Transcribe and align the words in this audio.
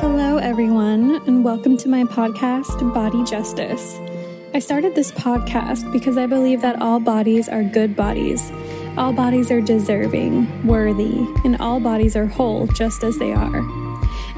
Hello, 0.00 0.36
everyone, 0.36 1.16
and 1.26 1.44
welcome 1.44 1.76
to 1.78 1.88
my 1.88 2.04
podcast, 2.04 2.94
Body 2.94 3.24
Justice. 3.24 3.98
I 4.54 4.60
started 4.60 4.94
this 4.94 5.10
podcast 5.10 5.90
because 5.92 6.16
I 6.16 6.26
believe 6.26 6.60
that 6.60 6.80
all 6.80 7.00
bodies 7.00 7.48
are 7.48 7.64
good 7.64 7.96
bodies. 7.96 8.52
All 8.96 9.12
bodies 9.12 9.50
are 9.50 9.60
deserving, 9.60 10.64
worthy, 10.64 11.26
and 11.44 11.56
all 11.60 11.80
bodies 11.80 12.14
are 12.14 12.26
whole 12.26 12.68
just 12.68 13.02
as 13.02 13.18
they 13.18 13.32
are. 13.32 13.58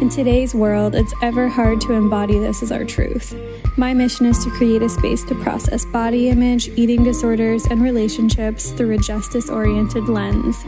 In 0.00 0.08
today's 0.08 0.54
world, 0.54 0.94
it's 0.94 1.12
ever 1.22 1.46
hard 1.46 1.82
to 1.82 1.92
embody 1.92 2.38
this 2.38 2.62
as 2.62 2.72
our 2.72 2.86
truth. 2.86 3.34
My 3.76 3.92
mission 3.92 4.24
is 4.24 4.42
to 4.44 4.50
create 4.52 4.80
a 4.80 4.88
space 4.88 5.24
to 5.24 5.34
process 5.34 5.84
body 5.84 6.30
image, 6.30 6.68
eating 6.70 7.04
disorders, 7.04 7.66
and 7.66 7.82
relationships 7.82 8.70
through 8.70 8.92
a 8.92 8.98
justice 8.98 9.50
oriented 9.50 10.08
lens. 10.08 10.64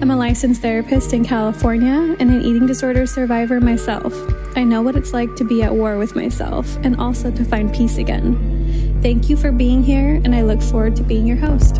I'm 0.00 0.10
a 0.10 0.16
licensed 0.16 0.60
therapist 0.60 1.12
in 1.12 1.24
California 1.24 2.16
and 2.18 2.28
an 2.30 2.42
eating 2.42 2.66
disorder 2.66 3.06
survivor 3.06 3.60
myself. 3.60 4.12
I 4.56 4.64
know 4.64 4.82
what 4.82 4.96
it's 4.96 5.12
like 5.12 5.34
to 5.36 5.44
be 5.44 5.62
at 5.62 5.74
war 5.74 5.98
with 5.98 6.16
myself 6.16 6.76
and 6.82 6.96
also 6.96 7.30
to 7.30 7.44
find 7.44 7.72
peace 7.72 7.96
again. 7.96 8.98
Thank 9.02 9.30
you 9.30 9.36
for 9.36 9.52
being 9.52 9.84
here, 9.84 10.20
and 10.24 10.34
I 10.34 10.42
look 10.42 10.62
forward 10.62 10.96
to 10.96 11.02
being 11.02 11.26
your 11.26 11.36
host. 11.36 11.76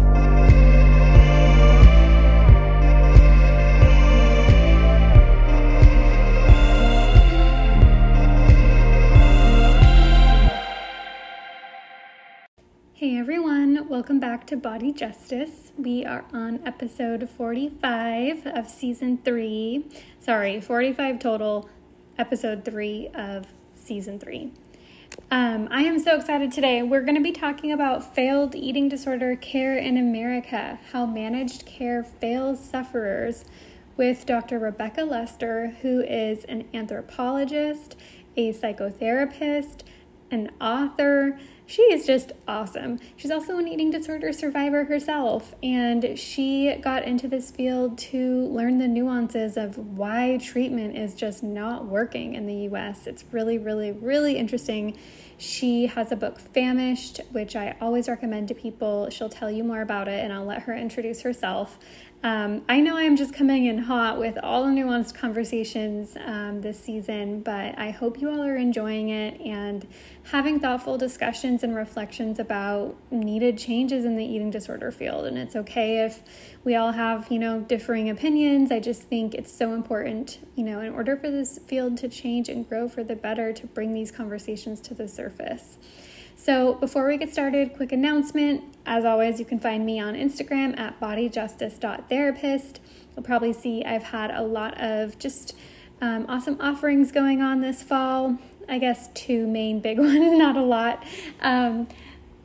Welcome 14.05 14.21
back 14.21 14.47
to 14.47 14.55
Body 14.55 14.93
Justice. 14.93 15.73
We 15.79 16.05
are 16.05 16.27
on 16.31 16.61
episode 16.67 17.27
45 17.27 18.47
of 18.49 18.69
season 18.69 19.17
3. 19.25 19.83
Sorry, 20.21 20.61
45 20.61 21.19
total, 21.19 21.71
episode 22.19 22.67
3 22.67 23.09
of 23.15 23.47
season 23.75 24.19
3. 24.19 24.53
Um, 25.31 25.69
I 25.71 25.85
am 25.85 25.99
so 25.99 26.17
excited 26.17 26.53
today. 26.53 26.83
We're 26.83 27.01
going 27.01 27.15
to 27.15 27.23
be 27.23 27.33
talking 27.33 27.73
about 27.73 28.15
failed 28.15 28.55
eating 28.55 28.91
disorder 28.91 29.37
care 29.37 29.79
in 29.79 29.97
America, 29.97 30.79
how 30.93 31.07
managed 31.07 31.65
care 31.65 32.05
fails 32.05 32.63
sufferers, 32.63 33.47
with 33.97 34.27
Dr. 34.27 34.59
Rebecca 34.59 35.05
Lester, 35.05 35.77
who 35.81 36.03
is 36.03 36.45
an 36.45 36.69
anthropologist, 36.75 37.97
a 38.37 38.53
psychotherapist, 38.53 39.81
an 40.31 40.51
author 40.61 41.39
she 41.67 41.83
is 41.83 42.07
just 42.07 42.33
awesome. 42.47 43.01
She's 43.17 43.31
also 43.31 43.57
an 43.59 43.67
eating 43.67 43.91
disorder 43.91 44.33
survivor 44.33 44.85
herself, 44.85 45.55
and 45.63 46.19
she 46.19 46.75
got 46.77 47.05
into 47.05 47.27
this 47.27 47.51
field 47.51 47.97
to 47.99 48.47
learn 48.47 48.79
the 48.79 48.89
nuances 48.89 49.57
of 49.57 49.79
why 49.79 50.39
treatment 50.43 50.97
is 50.97 51.15
just 51.15 51.43
not 51.43 51.87
working 51.87 52.35
in 52.35 52.47
the 52.47 52.69
US. 52.75 53.07
It's 53.07 53.25
really, 53.33 53.57
really, 53.57 53.93
really 53.93 54.37
interesting. 54.37 54.99
She 55.39 55.87
has 55.87 56.13
a 56.13 56.17
book, 56.17 56.39
Famished, 56.39 57.21
which 57.33 57.57
I 57.57 57.77
always 57.81 58.09
recommend 58.09 58.49
to 58.49 58.55
people. 58.55 59.09
She'll 59.11 59.31
tell 59.31 59.51
you 59.51 59.65
more 59.65 59.81
about 59.81 60.07
it, 60.07 60.23
and 60.23 60.33
I'll 60.33 60.45
let 60.45 60.63
her 60.63 60.77
introduce 60.77 61.23
herself. 61.23 61.79
Um, 62.25 62.63
I 62.71 62.81
know 62.81 62.97
I'm 62.97 63.17
just 63.17 63.35
coming 63.35 63.67
in 63.67 63.77
hot 63.77 64.19
with 64.19 64.39
all 64.43 64.65
the 64.65 64.71
nuanced 64.71 65.15
conversations 65.15 66.17
um, 66.25 66.63
this 66.63 66.81
season, 66.81 67.43
but 67.43 67.79
I 67.79 67.91
hope 67.91 68.19
you 68.19 68.31
all 68.31 68.43
are 68.43 68.57
enjoying 68.57 69.11
it 69.11 69.39
and 69.43 69.87
having 70.23 70.59
thoughtful 70.59 70.97
discussions 70.97 71.63
and 71.63 71.77
reflections 71.77 72.39
about 72.39 72.97
needed 73.11 73.59
changes 73.59 74.07
in 74.07 74.17
the 74.17 74.25
eating 74.25 74.51
disorder 74.51 74.91
field. 74.91 75.27
And 75.27 75.37
it's 75.37 75.55
okay 75.55 76.03
if 76.03 76.23
we 76.65 76.77
all 76.77 76.93
have, 76.93 77.31
you 77.31 77.39
know, 77.39 77.61
differing 77.61 78.09
opinions. 78.09 78.73
I 78.73 78.81
just 78.81 79.03
think 79.03 79.35
it's 79.35 79.53
so 79.53 79.75
important, 79.75 80.39
you 80.55 80.65
know, 80.65 80.81
in 80.81 80.95
order 80.95 81.19
for 81.19 81.31
this 81.31 81.59
field 81.67 81.99
to 81.99 82.09
change 82.09 82.49
and 82.49 82.67
grow 82.67 82.89
for 82.89 83.05
the 83.05 83.17
better, 83.17 83.53
to 83.53 83.67
bring 83.67 83.93
these 83.93 84.11
conversations 84.11 84.81
to 84.81 84.95
the 84.95 85.09
surface. 85.09 85.77
So, 86.45 86.75
before 86.75 87.09
we 87.09 87.17
get 87.17 87.33
started, 87.33 87.73
quick 87.73 87.91
announcement. 87.91 88.65
As 88.85 89.07
always, 89.07 89.41
you 89.41 89.47
can 89.47 89.59
find 89.59 89.87
me 89.87 89.99
on 89.99 90.13
Instagram 90.13 90.79
at 90.79 91.01
bodyjustice.therapist. 91.01 92.81
You'll 93.17 93.25
probably 93.25 93.55
see 93.55 93.83
I've 93.83 94.03
had 94.03 94.31
a 94.31 94.43
lot 94.43 94.79
of 94.79 95.19
just 95.19 95.57
um, 96.03 96.27
awesome 96.29 96.59
offerings 96.61 97.13
going 97.13 97.41
on 97.41 97.63
this 97.63 97.83
fall. 97.83 98.37
I 98.69 98.77
guess 98.77 99.09
two 99.15 99.47
main 99.47 99.81
big 99.81 99.99
ones, 99.99 100.37
not 100.39 100.59
a 100.59 100.63
lot. 100.63 101.03
Um, 101.41 101.89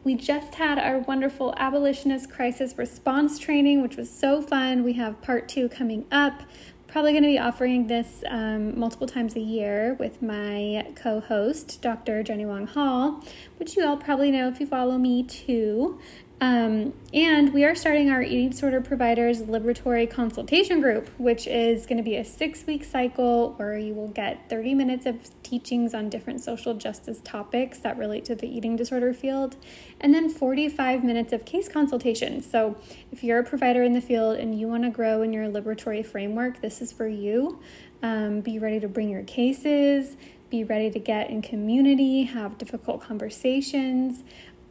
we 0.06 0.16
just 0.16 0.56
had 0.56 0.80
our 0.80 1.00
wonderful 1.00 1.54
abolitionist 1.58 2.32
crisis 2.32 2.78
response 2.78 3.38
training, 3.38 3.82
which 3.82 3.98
was 3.98 4.10
so 4.10 4.42
fun. 4.42 4.86
We 4.86 4.94
have 4.94 5.22
part 5.22 5.50
two 5.50 5.68
coming 5.68 6.06
up 6.10 6.44
probably 6.92 7.12
going 7.12 7.24
to 7.24 7.30
be 7.30 7.40
offering 7.40 7.88
this 7.88 8.24
um, 8.28 8.78
multiple 8.78 9.08
times 9.08 9.36
a 9.36 9.40
year 9.40 9.96
with 10.00 10.22
my 10.22 10.88
co 10.96 11.20
host, 11.20 11.82
Dr. 11.82 12.24
Jenny 12.24 12.46
Wong 12.46 12.66
Hall, 12.68 13.24
which 13.58 13.78
you 13.78 13.86
all 13.86 13.98
probably 13.98 14.32
know 14.32 14.48
if 14.48 14.60
you 14.60 14.66
follow 14.66 14.98
me 14.98 15.24
too. 15.24 16.00
Um, 16.42 16.94
and 17.14 17.54
we 17.54 17.66
are 17.66 17.76
starting 17.76 18.10
our 18.10 18.22
eating 18.22 18.52
disorder 18.52 18.80
providers 18.80 19.42
liberatory 19.42 20.10
consultation 20.10 20.80
group, 20.80 21.10
which 21.18 21.48
is 21.48 21.86
going 21.86 21.98
to 21.98 22.04
be 22.04 22.16
a 22.16 22.24
six 22.24 22.66
week 22.66 22.86
cycle 22.86 23.54
where 23.58 23.78
you 23.78 23.94
will 23.94 24.08
get 24.08 24.50
30 24.50 24.74
minutes 24.74 25.06
of 25.06 25.18
teachings 25.44 25.94
on 25.94 26.08
different 26.08 26.40
social 26.42 26.74
justice 26.76 27.20
topics 27.26 27.80
that 27.80 27.98
relate 27.98 28.24
to 28.26 28.36
the 28.36 28.48
eating 28.48 28.78
disorder 28.78 29.14
field, 29.14 29.58
and 30.00 30.14
then 30.14 30.30
45 30.30 31.04
minutes 31.04 31.34
of 31.34 31.44
case 31.44 31.68
consultation. 31.68 32.42
So, 32.42 32.78
if 33.12 33.22
you're 33.22 33.40
a 33.40 33.44
provider 33.44 33.84
in 33.84 33.92
the 33.92 34.02
field 34.02 34.38
and 34.38 34.58
you 34.58 34.68
want 34.68 34.84
to 34.84 34.90
grow 34.90 35.22
in 35.24 35.34
your 35.34 35.50
liberatory 35.50 36.06
framework, 36.06 36.62
this 36.62 36.82
is 36.82 36.94
for 36.94 37.08
you. 37.08 37.60
Um, 38.02 38.40
be 38.40 38.60
ready 38.60 38.80
to 38.80 38.88
bring 38.88 39.10
your 39.10 39.24
cases, 39.24 40.16
be 40.50 40.64
ready 40.64 40.90
to 40.90 41.00
get 41.00 41.30
in 41.30 41.42
community, 41.42 42.24
have 42.24 42.58
difficult 42.58 43.02
conversations 43.02 44.24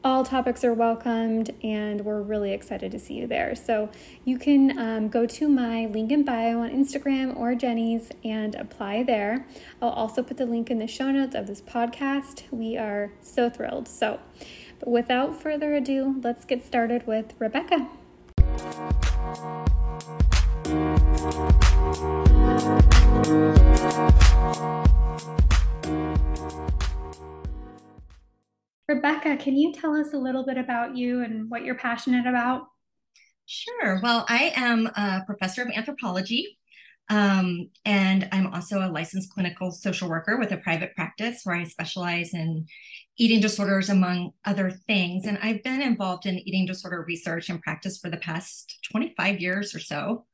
all 0.08 0.24
topics 0.24 0.64
are 0.64 0.72
welcomed, 0.72 1.54
and 1.62 2.02
we're 2.02 2.22
really 2.22 2.54
excited 2.54 2.90
to 2.90 2.98
see 2.98 3.12
you 3.12 3.26
there. 3.26 3.54
So 3.54 3.90
you 4.24 4.38
can 4.38 4.78
um, 4.78 5.08
go 5.08 5.26
to 5.26 5.48
my 5.48 5.84
link 5.84 6.10
in 6.10 6.24
bio 6.24 6.60
on 6.60 6.70
Instagram 6.70 7.36
or 7.36 7.54
Jenny's 7.54 8.08
and 8.24 8.54
apply 8.54 9.02
there. 9.02 9.46
I'll 9.82 9.90
also 9.90 10.22
put 10.22 10.38
the 10.38 10.46
link 10.46 10.70
in 10.70 10.78
the 10.78 10.86
show 10.86 11.10
notes 11.10 11.34
of 11.34 11.46
this 11.46 11.60
podcast. 11.60 12.44
We 12.50 12.78
are 12.78 13.12
so 13.20 13.50
thrilled. 13.50 13.86
So, 13.86 14.18
without 14.86 15.38
further 15.40 15.74
ado, 15.74 16.18
let's 16.24 16.46
get 16.46 16.64
started 16.64 17.06
with 17.06 17.34
Rebecca. 17.38 17.86
Rebecca, 28.88 29.36
can 29.36 29.54
you 29.54 29.72
tell 29.72 29.94
us 29.94 30.14
a 30.14 30.18
little 30.18 30.46
bit 30.46 30.56
about 30.56 30.96
you 30.96 31.22
and 31.22 31.50
what 31.50 31.62
you're 31.62 31.74
passionate 31.74 32.26
about? 32.26 32.62
Sure. 33.44 34.00
Well, 34.02 34.24
I 34.28 34.52
am 34.56 34.86
a 34.86 35.22
professor 35.26 35.62
of 35.62 35.68
anthropology, 35.74 36.58
um, 37.10 37.68
and 37.84 38.28
I'm 38.32 38.46
also 38.46 38.80
a 38.80 38.90
licensed 38.90 39.30
clinical 39.30 39.70
social 39.72 40.08
worker 40.08 40.38
with 40.38 40.52
a 40.52 40.56
private 40.56 40.94
practice 40.94 41.40
where 41.44 41.56
I 41.56 41.64
specialize 41.64 42.32
in 42.32 42.66
eating 43.18 43.40
disorders, 43.40 43.90
among 43.90 44.32
other 44.44 44.70
things. 44.70 45.26
And 45.26 45.38
I've 45.42 45.62
been 45.62 45.82
involved 45.82 46.24
in 46.24 46.38
eating 46.38 46.66
disorder 46.66 47.04
research 47.06 47.50
and 47.50 47.60
practice 47.60 47.98
for 47.98 48.08
the 48.08 48.16
past 48.16 48.78
25 48.90 49.40
years 49.40 49.74
or 49.74 49.80
so. 49.80 50.24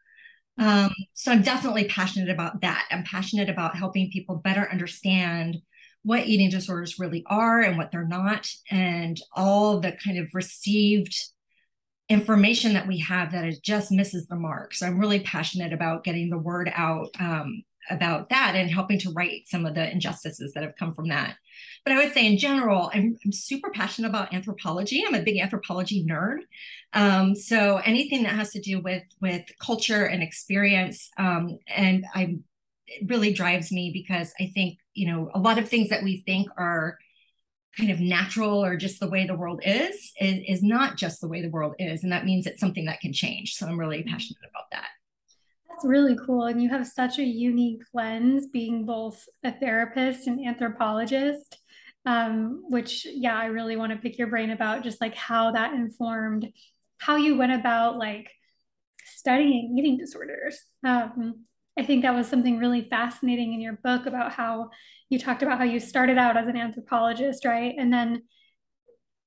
Um, 0.58 0.92
so 1.14 1.32
I'm 1.32 1.42
definitely 1.42 1.86
passionate 1.86 2.30
about 2.30 2.60
that. 2.60 2.86
I'm 2.90 3.02
passionate 3.04 3.48
about 3.48 3.76
helping 3.76 4.10
people 4.12 4.36
better 4.36 4.70
understand 4.70 5.58
what 6.04 6.26
eating 6.26 6.50
disorders 6.50 6.98
really 6.98 7.24
are 7.26 7.60
and 7.60 7.76
what 7.76 7.90
they're 7.90 8.06
not, 8.06 8.48
and 8.70 9.20
all 9.34 9.80
the 9.80 9.92
kind 9.92 10.18
of 10.18 10.34
received 10.34 11.16
information 12.08 12.74
that 12.74 12.86
we 12.86 12.98
have 12.98 13.32
that 13.32 13.44
it 13.44 13.62
just 13.62 13.90
misses 13.90 14.26
the 14.26 14.36
mark. 14.36 14.74
So 14.74 14.86
I'm 14.86 14.98
really 14.98 15.20
passionate 15.20 15.72
about 15.72 16.04
getting 16.04 16.28
the 16.28 16.38
word 16.38 16.70
out 16.74 17.08
um, 17.18 17.64
about 17.90 18.28
that 18.28 18.54
and 18.54 18.70
helping 18.70 18.98
to 19.00 19.10
right 19.12 19.42
some 19.46 19.66
of 19.66 19.74
the 19.74 19.90
injustices 19.90 20.52
that 20.52 20.62
have 20.62 20.76
come 20.76 20.94
from 20.94 21.08
that. 21.08 21.36
But 21.84 21.92
I 21.92 21.96
would 21.96 22.14
say 22.14 22.26
in 22.26 22.38
general, 22.38 22.90
I'm, 22.94 23.16
I'm 23.24 23.32
super 23.32 23.70
passionate 23.70 24.08
about 24.08 24.32
anthropology. 24.32 25.02
I'm 25.06 25.14
a 25.14 25.22
big 25.22 25.38
anthropology 25.38 26.04
nerd. 26.04 26.38
Um, 26.92 27.34
so 27.34 27.78
anything 27.84 28.22
that 28.22 28.34
has 28.34 28.50
to 28.52 28.60
do 28.60 28.80
with 28.80 29.02
with 29.20 29.44
culture 29.60 30.06
and 30.06 30.22
experience, 30.22 31.10
um, 31.18 31.58
and 31.68 32.04
I'm 32.14 32.44
really 33.06 33.32
drives 33.32 33.72
me 33.72 33.90
because 33.92 34.32
I 34.40 34.50
think, 34.54 34.78
you 34.94 35.06
know, 35.06 35.30
a 35.34 35.38
lot 35.38 35.58
of 35.58 35.68
things 35.68 35.88
that 35.88 36.02
we 36.02 36.22
think 36.26 36.48
are 36.56 36.98
kind 37.76 37.90
of 37.90 38.00
natural 38.00 38.64
or 38.64 38.76
just 38.76 39.00
the 39.00 39.08
way 39.08 39.26
the 39.26 39.34
world 39.34 39.60
is, 39.64 40.12
is, 40.20 40.40
is 40.46 40.62
not 40.62 40.96
just 40.96 41.20
the 41.20 41.28
way 41.28 41.42
the 41.42 41.50
world 41.50 41.74
is. 41.78 42.04
And 42.04 42.12
that 42.12 42.24
means 42.24 42.46
it's 42.46 42.60
something 42.60 42.84
that 42.84 43.00
can 43.00 43.12
change. 43.12 43.54
So 43.54 43.66
I'm 43.66 43.78
really 43.78 44.02
passionate 44.02 44.48
about 44.48 44.70
that. 44.72 44.88
That's 45.68 45.84
really 45.84 46.16
cool. 46.24 46.44
And 46.44 46.62
you 46.62 46.68
have 46.68 46.86
such 46.86 47.18
a 47.18 47.24
unique 47.24 47.82
lens 47.92 48.46
being 48.46 48.86
both 48.86 49.24
a 49.42 49.50
therapist 49.50 50.28
and 50.28 50.46
anthropologist, 50.46 51.58
um, 52.06 52.62
which, 52.68 53.06
yeah, 53.10 53.36
I 53.36 53.46
really 53.46 53.76
want 53.76 53.90
to 53.92 53.98
pick 53.98 54.18
your 54.18 54.28
brain 54.28 54.50
about 54.50 54.84
just 54.84 55.00
like 55.00 55.16
how 55.16 55.50
that 55.52 55.72
informed 55.72 56.52
how 56.98 57.16
you 57.16 57.36
went 57.36 57.52
about 57.52 57.98
like 57.98 58.30
studying 59.04 59.74
eating 59.76 59.98
disorders. 59.98 60.58
Um, 60.84 61.44
I 61.76 61.82
think 61.84 62.02
that 62.02 62.14
was 62.14 62.28
something 62.28 62.58
really 62.58 62.88
fascinating 62.88 63.52
in 63.52 63.60
your 63.60 63.78
book 63.82 64.06
about 64.06 64.32
how 64.32 64.70
you 65.08 65.18
talked 65.18 65.42
about 65.42 65.58
how 65.58 65.64
you 65.64 65.80
started 65.80 66.18
out 66.18 66.36
as 66.36 66.46
an 66.46 66.56
anthropologist, 66.56 67.44
right? 67.44 67.74
And 67.76 67.92
then 67.92 68.22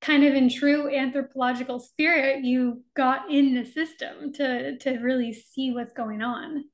kind 0.01 0.23
of 0.23 0.33
in 0.33 0.49
true 0.49 0.93
anthropological 0.93 1.79
spirit, 1.79 2.43
you 2.43 2.83
got 2.95 3.31
in 3.31 3.53
the 3.53 3.65
system 3.65 4.31
to 4.33 4.77
to 4.77 4.97
really 4.99 5.33
see 5.33 5.71
what's 5.71 5.93
going 5.93 6.21
on. 6.21 6.65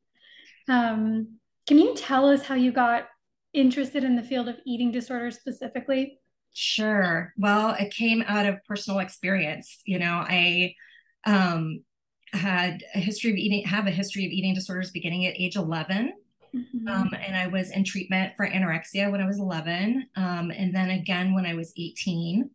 Um, 0.67 1.39
can 1.67 1.79
you 1.79 1.95
tell 1.95 2.29
us 2.29 2.43
how 2.43 2.55
you 2.55 2.71
got 2.71 3.07
interested 3.53 4.03
in 4.03 4.15
the 4.15 4.23
field 4.23 4.49
of 4.49 4.57
eating 4.65 4.91
disorders 4.91 5.35
specifically? 5.35 6.19
Sure. 6.53 7.33
Well, 7.37 7.75
it 7.79 7.93
came 7.93 8.23
out 8.27 8.45
of 8.45 8.63
personal 8.67 8.99
experience. 8.99 9.79
You 9.85 9.99
know, 9.99 10.23
I 10.27 10.75
um, 11.25 11.83
had 12.33 12.83
a 12.95 12.99
history 12.99 13.31
of 13.31 13.37
eating, 13.37 13.65
have 13.65 13.87
a 13.87 13.91
history 13.91 14.25
of 14.25 14.31
eating 14.31 14.53
disorders 14.53 14.91
beginning 14.91 15.25
at 15.25 15.39
age 15.39 15.55
11. 15.55 16.13
Mm-hmm. 16.55 16.87
Um, 16.87 17.11
and 17.25 17.35
I 17.35 17.47
was 17.47 17.71
in 17.71 17.83
treatment 17.83 18.33
for 18.35 18.47
anorexia 18.47 19.11
when 19.11 19.21
I 19.21 19.25
was 19.25 19.39
11. 19.39 20.07
Um, 20.15 20.51
and 20.51 20.75
then 20.75 20.89
again 20.89 21.33
when 21.33 21.45
I 21.45 21.55
was 21.55 21.73
18. 21.77 22.49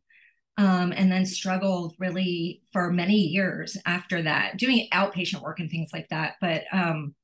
Um, 0.56 0.92
and 0.92 1.10
then 1.10 1.24
struggled 1.24 1.94
really 2.00 2.62
for 2.72 2.92
many 2.92 3.14
years 3.14 3.76
after 3.86 4.22
that, 4.22 4.56
doing 4.56 4.88
outpatient 4.92 5.40
work 5.40 5.60
and 5.60 5.70
things 5.70 5.90
like 5.92 6.08
that. 6.08 6.34
But 6.40 6.64
um, 6.72 7.14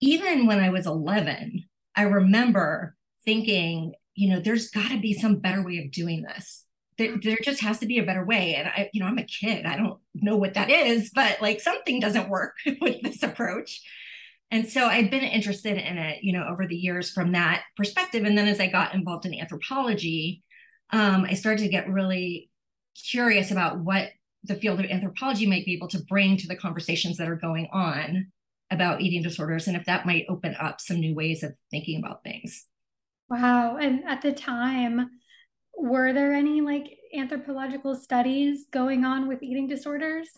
even 0.00 0.46
when 0.46 0.58
I 0.58 0.70
was 0.70 0.86
11, 0.86 1.64
I 1.94 2.02
remember 2.02 2.96
thinking, 3.24 3.94
you 4.14 4.28
know, 4.28 4.40
there's 4.40 4.70
got 4.70 4.90
to 4.90 4.98
be 4.98 5.14
some 5.14 5.36
better 5.36 5.64
way 5.64 5.78
of 5.78 5.92
doing 5.92 6.22
this. 6.22 6.64
There, 7.00 7.16
there 7.22 7.38
just 7.42 7.62
has 7.62 7.78
to 7.78 7.86
be 7.86 7.98
a 7.98 8.04
better 8.04 8.26
way. 8.26 8.56
And 8.56 8.68
I, 8.68 8.90
you 8.92 9.00
know, 9.00 9.06
I'm 9.06 9.16
a 9.16 9.24
kid. 9.24 9.64
I 9.64 9.78
don't 9.78 9.98
know 10.14 10.36
what 10.36 10.52
that 10.52 10.68
is, 10.68 11.10
but 11.14 11.40
like 11.40 11.58
something 11.58 11.98
doesn't 11.98 12.28
work 12.28 12.56
with 12.80 13.00
this 13.00 13.22
approach. 13.22 13.80
And 14.50 14.68
so 14.68 14.84
I'd 14.84 15.10
been 15.10 15.24
interested 15.24 15.78
in 15.78 15.96
it, 15.96 16.22
you 16.22 16.34
know, 16.34 16.44
over 16.44 16.66
the 16.66 16.76
years 16.76 17.10
from 17.10 17.32
that 17.32 17.62
perspective. 17.74 18.24
And 18.24 18.36
then 18.36 18.48
as 18.48 18.60
I 18.60 18.66
got 18.66 18.94
involved 18.94 19.24
in 19.24 19.32
anthropology, 19.32 20.42
um, 20.90 21.24
I 21.24 21.32
started 21.32 21.62
to 21.62 21.70
get 21.70 21.88
really 21.88 22.50
curious 22.94 23.50
about 23.50 23.78
what 23.78 24.10
the 24.44 24.56
field 24.56 24.80
of 24.80 24.86
anthropology 24.86 25.46
might 25.46 25.64
be 25.64 25.72
able 25.72 25.88
to 25.88 26.02
bring 26.02 26.36
to 26.36 26.48
the 26.48 26.56
conversations 26.56 27.16
that 27.16 27.28
are 27.28 27.36
going 27.36 27.68
on 27.72 28.26
about 28.70 29.00
eating 29.00 29.22
disorders 29.22 29.66
and 29.66 29.76
if 29.76 29.86
that 29.86 30.04
might 30.04 30.26
open 30.28 30.54
up 30.60 30.82
some 30.82 31.00
new 31.00 31.14
ways 31.14 31.42
of 31.42 31.54
thinking 31.70 31.98
about 31.98 32.22
things. 32.22 32.66
Wow. 33.30 33.76
And 33.76 34.04
at 34.06 34.20
the 34.20 34.32
time, 34.32 35.10
were 35.80 36.12
there 36.12 36.34
any 36.34 36.60
like 36.60 36.98
anthropological 37.16 37.94
studies 37.94 38.66
going 38.70 39.04
on 39.04 39.28
with 39.28 39.42
eating 39.42 39.66
disorders? 39.66 40.28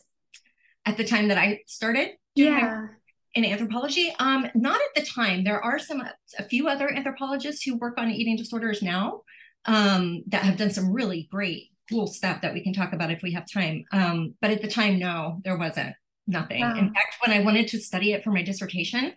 At 0.86 0.96
the 0.96 1.04
time 1.04 1.28
that 1.28 1.38
I 1.38 1.60
started? 1.66 2.10
Yeah. 2.34 2.86
In 3.34 3.44
anthropology, 3.44 4.14
um, 4.18 4.46
not 4.54 4.80
at 4.80 5.02
the 5.02 5.08
time. 5.08 5.44
There 5.44 5.62
are 5.62 5.78
some, 5.78 6.02
a 6.38 6.42
few 6.44 6.68
other 6.68 6.92
anthropologists 6.92 7.62
who 7.62 7.76
work 7.76 7.98
on 7.98 8.10
eating 8.10 8.36
disorders 8.36 8.82
now 8.82 9.22
um, 9.64 10.22
that 10.28 10.42
have 10.42 10.58
done 10.58 10.70
some 10.70 10.92
really 10.92 11.28
great, 11.30 11.68
cool 11.88 12.06
stuff 12.06 12.42
that 12.42 12.52
we 12.52 12.62
can 12.62 12.72
talk 12.72 12.92
about 12.92 13.10
if 13.10 13.22
we 13.22 13.32
have 13.32 13.50
time. 13.50 13.84
Um, 13.92 14.34
but 14.40 14.50
at 14.50 14.60
the 14.60 14.68
time, 14.68 14.98
no, 14.98 15.40
there 15.44 15.56
wasn't 15.56 15.94
nothing. 16.26 16.60
Wow. 16.60 16.76
In 16.76 16.92
fact, 16.92 17.16
when 17.24 17.36
I 17.36 17.42
wanted 17.42 17.68
to 17.68 17.78
study 17.78 18.12
it 18.12 18.22
for 18.22 18.30
my 18.30 18.42
dissertation, 18.42 19.14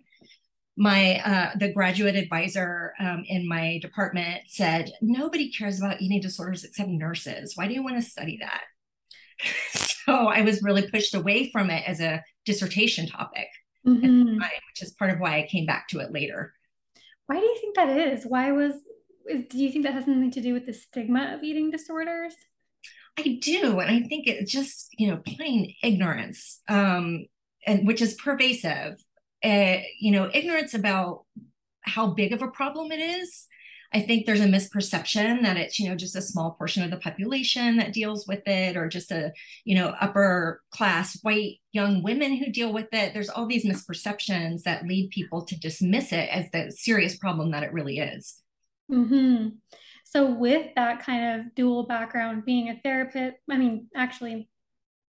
my 0.77 1.19
uh, 1.19 1.51
the 1.57 1.71
graduate 1.71 2.15
advisor 2.15 2.93
um, 2.99 3.23
in 3.27 3.47
my 3.47 3.79
department 3.81 4.41
said 4.47 4.91
nobody 5.01 5.51
cares 5.51 5.79
about 5.79 6.01
eating 6.01 6.19
disorders 6.19 6.63
except 6.63 6.89
nurses. 6.89 7.53
Why 7.55 7.67
do 7.67 7.73
you 7.73 7.83
want 7.83 7.95
to 7.95 8.01
study 8.01 8.39
that? 8.41 8.61
So 10.05 10.27
i 10.27 10.41
was 10.41 10.61
really 10.61 10.87
pushed 10.87 11.15
away 11.15 11.49
from 11.49 11.71
it 11.71 11.83
as 11.87 11.99
a 11.99 12.23
dissertation 12.45 13.07
topic 13.07 13.47
mm-hmm. 13.87 14.37
time, 14.39 14.61
which 14.69 14.83
is 14.83 14.91
part 14.91 15.09
of 15.09 15.19
why 15.19 15.39
i 15.39 15.47
came 15.47 15.65
back 15.65 15.87
to 15.89 15.99
it 15.99 16.11
later. 16.11 16.53
Why 17.25 17.39
do 17.39 17.45
you 17.45 17.57
think 17.59 17.75
that 17.75 17.89
is? 17.89 18.23
Why 18.23 18.51
was 18.51 18.75
is, 19.27 19.45
do 19.49 19.57
you 19.57 19.71
think 19.71 19.83
that 19.85 19.93
has 19.93 20.05
something 20.05 20.29
to 20.29 20.41
do 20.41 20.53
with 20.53 20.67
the 20.67 20.73
stigma 20.73 21.33
of 21.33 21.43
eating 21.43 21.71
disorders? 21.71 22.35
I 23.17 23.39
do 23.41 23.79
and 23.79 23.89
i 23.89 24.07
think 24.07 24.27
it's 24.27 24.51
just 24.51 24.89
you 24.97 25.07
know 25.07 25.17
plain 25.17 25.73
ignorance 25.81 26.61
um 26.67 27.25
and 27.65 27.87
which 27.87 28.01
is 28.01 28.13
pervasive 28.13 29.03
uh, 29.45 29.81
you 29.99 30.11
know, 30.11 30.29
ignorance 30.33 30.73
about 30.73 31.23
how 31.81 32.07
big 32.07 32.33
of 32.33 32.41
a 32.41 32.47
problem 32.47 32.91
it 32.91 32.99
is. 32.99 33.47
I 33.93 34.01
think 34.01 34.25
there's 34.25 34.41
a 34.41 34.45
misperception 34.45 35.43
that 35.43 35.55
it's, 35.55 35.79
you 35.79 35.87
know, 35.87 35.95
just 35.95 36.15
a 36.15 36.21
small 36.21 36.51
portion 36.51 36.83
of 36.83 36.91
the 36.91 36.97
population 36.97 37.77
that 37.77 37.93
deals 37.93 38.27
with 38.27 38.45
it, 38.47 38.75
or 38.75 38.89
just 38.89 39.11
a, 39.11 39.31
you 39.63 39.75
know, 39.75 39.95
upper 40.01 40.61
class 40.71 41.17
white 41.21 41.59
young 41.71 42.03
women 42.03 42.35
who 42.35 42.51
deal 42.51 42.73
with 42.73 42.87
it. 42.91 43.13
There's 43.13 43.29
all 43.29 43.45
these 43.45 43.65
misperceptions 43.65 44.63
that 44.63 44.85
lead 44.85 45.11
people 45.11 45.45
to 45.45 45.57
dismiss 45.57 46.11
it 46.11 46.27
as 46.29 46.49
the 46.51 46.71
serious 46.71 47.15
problem 47.15 47.51
that 47.51 47.63
it 47.63 47.71
really 47.71 47.99
is. 47.99 48.41
Mm-hmm. 48.91 49.49
So, 50.03 50.31
with 50.31 50.73
that 50.75 51.03
kind 51.05 51.39
of 51.39 51.55
dual 51.55 51.85
background, 51.85 52.45
being 52.45 52.69
a 52.69 52.79
therapist, 52.83 53.37
I 53.49 53.57
mean, 53.57 53.87
actually, 53.95 54.49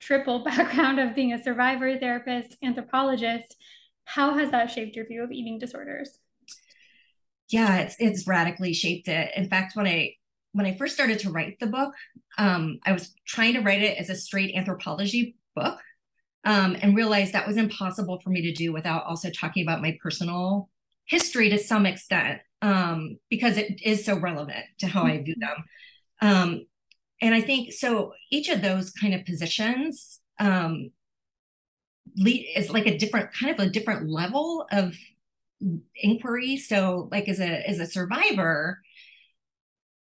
triple 0.00 0.38
background 0.44 0.98
of 0.98 1.14
being 1.14 1.32
a 1.32 1.42
survivor, 1.42 1.98
therapist, 1.98 2.56
anthropologist, 2.62 3.56
how 4.04 4.36
has 4.36 4.50
that 4.50 4.70
shaped 4.70 4.96
your 4.96 5.06
view 5.06 5.22
of 5.22 5.32
eating 5.32 5.58
disorders? 5.58 6.18
Yeah, 7.48 7.78
it's 7.78 7.96
it's 7.98 8.26
radically 8.26 8.72
shaped 8.72 9.08
it. 9.08 9.30
In 9.36 9.48
fact, 9.48 9.76
when 9.76 9.86
I 9.86 10.14
when 10.52 10.66
I 10.66 10.76
first 10.76 10.94
started 10.94 11.18
to 11.20 11.30
write 11.30 11.58
the 11.58 11.66
book, 11.66 11.94
um, 12.38 12.78
I 12.84 12.92
was 12.92 13.14
trying 13.26 13.54
to 13.54 13.60
write 13.60 13.82
it 13.82 13.98
as 13.98 14.08
a 14.08 14.14
straight 14.14 14.54
anthropology 14.54 15.36
book, 15.54 15.80
um, 16.44 16.76
and 16.80 16.96
realized 16.96 17.32
that 17.32 17.46
was 17.46 17.56
impossible 17.56 18.20
for 18.22 18.30
me 18.30 18.42
to 18.42 18.52
do 18.52 18.72
without 18.72 19.04
also 19.04 19.30
talking 19.30 19.64
about 19.66 19.82
my 19.82 19.98
personal 20.02 20.70
history 21.06 21.50
to 21.50 21.58
some 21.58 21.86
extent, 21.86 22.40
um, 22.62 23.18
because 23.30 23.58
it 23.58 23.80
is 23.82 24.04
so 24.04 24.18
relevant 24.18 24.64
to 24.78 24.86
how 24.86 25.02
I 25.02 25.22
view 25.22 25.34
them. 25.38 25.64
Um, 26.22 26.66
and 27.20 27.34
I 27.34 27.40
think 27.40 27.72
so. 27.72 28.12
Each 28.30 28.48
of 28.48 28.62
those 28.62 28.90
kind 28.90 29.14
of 29.14 29.24
positions 29.24 30.20
um, 30.38 30.90
is 32.16 32.70
like 32.70 32.86
a 32.86 32.98
different 32.98 33.32
kind 33.32 33.52
of 33.52 33.66
a 33.66 33.70
different 33.70 34.08
level 34.08 34.66
of 34.70 34.94
inquiry 35.96 36.56
so 36.56 37.08
like 37.10 37.28
as 37.28 37.40
a 37.40 37.68
as 37.68 37.78
a 37.78 37.86
survivor 37.86 38.80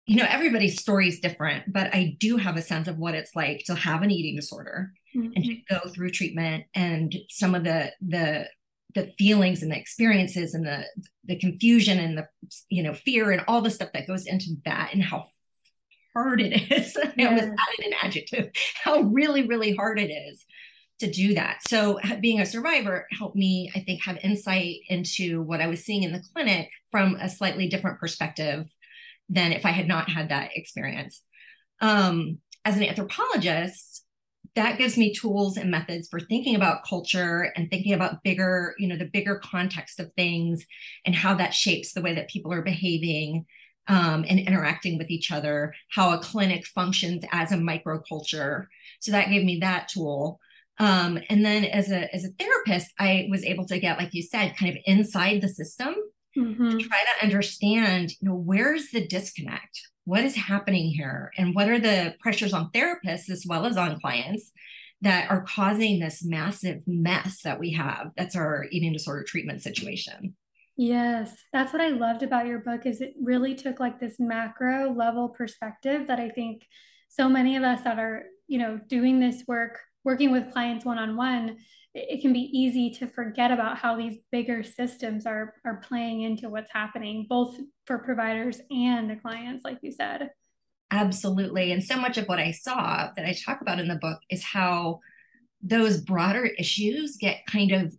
you 0.05 0.17
know 0.17 0.25
everybody's 0.27 0.79
story 0.79 1.07
is 1.07 1.19
different 1.19 1.71
but 1.71 1.93
i 1.93 2.15
do 2.19 2.37
have 2.37 2.57
a 2.57 2.61
sense 2.61 2.87
of 2.87 2.97
what 2.97 3.15
it's 3.15 3.35
like 3.35 3.63
to 3.65 3.75
have 3.75 4.01
an 4.01 4.11
eating 4.11 4.35
disorder 4.35 4.91
mm-hmm. 5.15 5.31
and 5.35 5.45
to 5.45 5.51
mm-hmm. 5.51 5.75
go 5.75 5.89
through 5.89 6.09
treatment 6.09 6.65
and 6.73 7.15
some 7.29 7.55
of 7.55 7.63
the 7.63 7.91
the 8.05 8.47
the 8.93 9.07
feelings 9.17 9.61
and 9.61 9.71
the 9.71 9.77
experiences 9.77 10.53
and 10.53 10.65
the 10.65 10.83
the 11.25 11.37
confusion 11.37 11.99
and 11.99 12.17
the 12.17 12.27
you 12.69 12.83
know 12.83 12.93
fear 12.93 13.31
and 13.31 13.43
all 13.47 13.61
the 13.61 13.71
stuff 13.71 13.89
that 13.93 14.07
goes 14.07 14.25
into 14.25 14.55
that 14.65 14.91
and 14.93 15.03
how 15.03 15.25
hard 16.15 16.41
it 16.41 16.71
is. 16.71 16.97
I 17.19 17.25
almost 17.25 17.43
added 17.43 17.85
an 17.85 17.93
adjective. 18.01 18.49
How 18.81 19.01
really, 19.01 19.45
really 19.45 19.75
hard 19.75 19.99
it 19.99 20.09
is 20.09 20.45
to 20.99 21.11
do 21.11 21.33
that. 21.33 21.59
So 21.67 21.99
being 22.21 22.39
a 22.39 22.45
survivor 22.45 23.07
helped 23.11 23.35
me, 23.35 23.71
I 23.75 23.79
think, 23.79 24.03
have 24.03 24.17
insight 24.23 24.77
into 24.87 25.41
what 25.41 25.61
I 25.61 25.67
was 25.67 25.83
seeing 25.83 26.03
in 26.03 26.13
the 26.13 26.23
clinic 26.33 26.69
from 26.89 27.15
a 27.15 27.29
slightly 27.29 27.67
different 27.67 27.99
perspective 27.99 28.65
than 29.27 29.51
if 29.51 29.65
I 29.65 29.71
had 29.71 29.87
not 29.87 30.09
had 30.09 30.29
that 30.29 30.51
experience. 30.55 31.21
Um, 31.81 32.39
as 32.63 32.77
an 32.77 32.83
anthropologist, 32.83 34.03
that 34.55 34.77
gives 34.77 34.97
me 34.97 35.13
tools 35.13 35.57
and 35.57 35.69
methods 35.69 36.07
for 36.07 36.19
thinking 36.19 36.55
about 36.55 36.85
culture 36.87 37.51
and 37.55 37.69
thinking 37.69 37.93
about 37.93 38.23
bigger, 38.23 38.73
you 38.79 38.87
know, 38.87 38.95
the 38.95 39.09
bigger 39.11 39.35
context 39.43 39.99
of 39.99 40.13
things 40.13 40.65
and 41.05 41.13
how 41.13 41.35
that 41.35 41.53
shapes 41.53 41.91
the 41.91 42.01
way 42.01 42.15
that 42.15 42.29
people 42.29 42.53
are 42.53 42.61
behaving 42.61 43.45
um, 43.87 44.25
and 44.27 44.39
interacting 44.39 44.97
with 44.97 45.09
each 45.11 45.31
other, 45.31 45.73
how 45.91 46.13
a 46.13 46.19
clinic 46.19 46.65
functions 46.65 47.25
as 47.31 47.51
a 47.51 47.57
microculture. 47.57 48.67
So 49.01 49.11
that 49.11 49.29
gave 49.29 49.43
me 49.43 49.59
that 49.59 49.89
tool. 49.89 50.39
Um, 50.77 51.19
and 51.29 51.45
then 51.45 51.63
as 51.65 51.89
a 51.89 52.13
as 52.13 52.25
a 52.25 52.29
therapist, 52.37 52.91
I 52.99 53.27
was 53.29 53.43
able 53.43 53.65
to 53.67 53.79
get, 53.79 53.97
like 53.97 54.13
you 54.13 54.21
said, 54.21 54.57
kind 54.57 54.75
of 54.75 54.81
inside 54.85 55.41
the 55.41 55.47
system 55.47 55.95
mm-hmm. 56.37 56.77
to 56.77 56.77
try 56.77 56.97
to 56.97 57.23
understand, 57.23 58.11
you 58.11 58.29
know, 58.29 58.35
where's 58.35 58.91
the 58.91 59.07
disconnect? 59.07 59.81
What 60.03 60.23
is 60.23 60.35
happening 60.35 60.89
here? 60.89 61.31
And 61.37 61.55
what 61.55 61.69
are 61.69 61.79
the 61.79 62.15
pressures 62.19 62.53
on 62.53 62.71
therapists 62.71 63.29
as 63.29 63.45
well 63.47 63.65
as 63.65 63.77
on 63.77 63.99
clients 63.99 64.51
that 65.01 65.29
are 65.31 65.43
causing 65.43 65.99
this 65.99 66.23
massive 66.23 66.81
mess 66.85 67.41
that 67.43 67.59
we 67.59 67.71
have? 67.71 68.11
That's 68.17 68.35
our 68.35 68.65
eating 68.71 68.93
disorder 68.93 69.23
treatment 69.23 69.63
situation. 69.63 70.35
Yes, 70.77 71.33
that's 71.53 71.71
what 71.71 71.81
I 71.81 71.89
loved 71.89 72.21
about 72.21 72.47
your 72.47 72.59
book 72.59 72.85
is 72.85 72.99
it 72.99 73.13
really 73.21 73.55
took 73.55 73.79
like 73.79 73.99
this 73.99 74.19
macro 74.19 74.91
level 74.93 75.29
perspective 75.29 76.07
that 76.07 76.19
I 76.19 76.29
think 76.29 76.63
so 77.07 77.29
many 77.29 77.55
of 77.55 77.63
us 77.63 77.83
that 77.83 77.97
are, 77.97 78.23
you 78.47 78.59
know, 78.59 78.79
doing 78.87 79.21
this 79.21 79.43
work 79.47 79.79
working 80.05 80.31
with 80.31 80.51
clients 80.53 80.85
one-on-one 80.85 81.57
it 81.93 82.21
can 82.21 82.33
be 82.33 82.49
easy 82.51 82.89
to 82.89 83.07
forget 83.07 83.51
about 83.51 83.77
how 83.77 83.97
these 83.97 84.17
bigger 84.31 84.63
systems 84.63 85.25
are 85.25 85.55
are 85.65 85.81
playing 85.87 86.21
into 86.21 86.49
what's 86.49 86.71
happening 86.71 87.25
both 87.27 87.57
for 87.85 87.99
providers 87.99 88.61
and 88.71 89.09
the 89.09 89.15
clients 89.17 89.65
like 89.65 89.79
you 89.81 89.91
said 89.91 90.29
absolutely 90.91 91.71
and 91.71 91.83
so 91.83 91.97
much 91.97 92.17
of 92.17 92.27
what 92.27 92.39
i 92.39 92.51
saw 92.51 93.09
that 93.15 93.25
i 93.25 93.33
talk 93.33 93.59
about 93.61 93.79
in 93.79 93.87
the 93.87 93.95
book 93.95 94.19
is 94.29 94.43
how 94.43 94.99
those 95.61 95.99
broader 95.99 96.45
issues 96.45 97.17
get 97.17 97.45
kind 97.47 97.71
of 97.71 97.93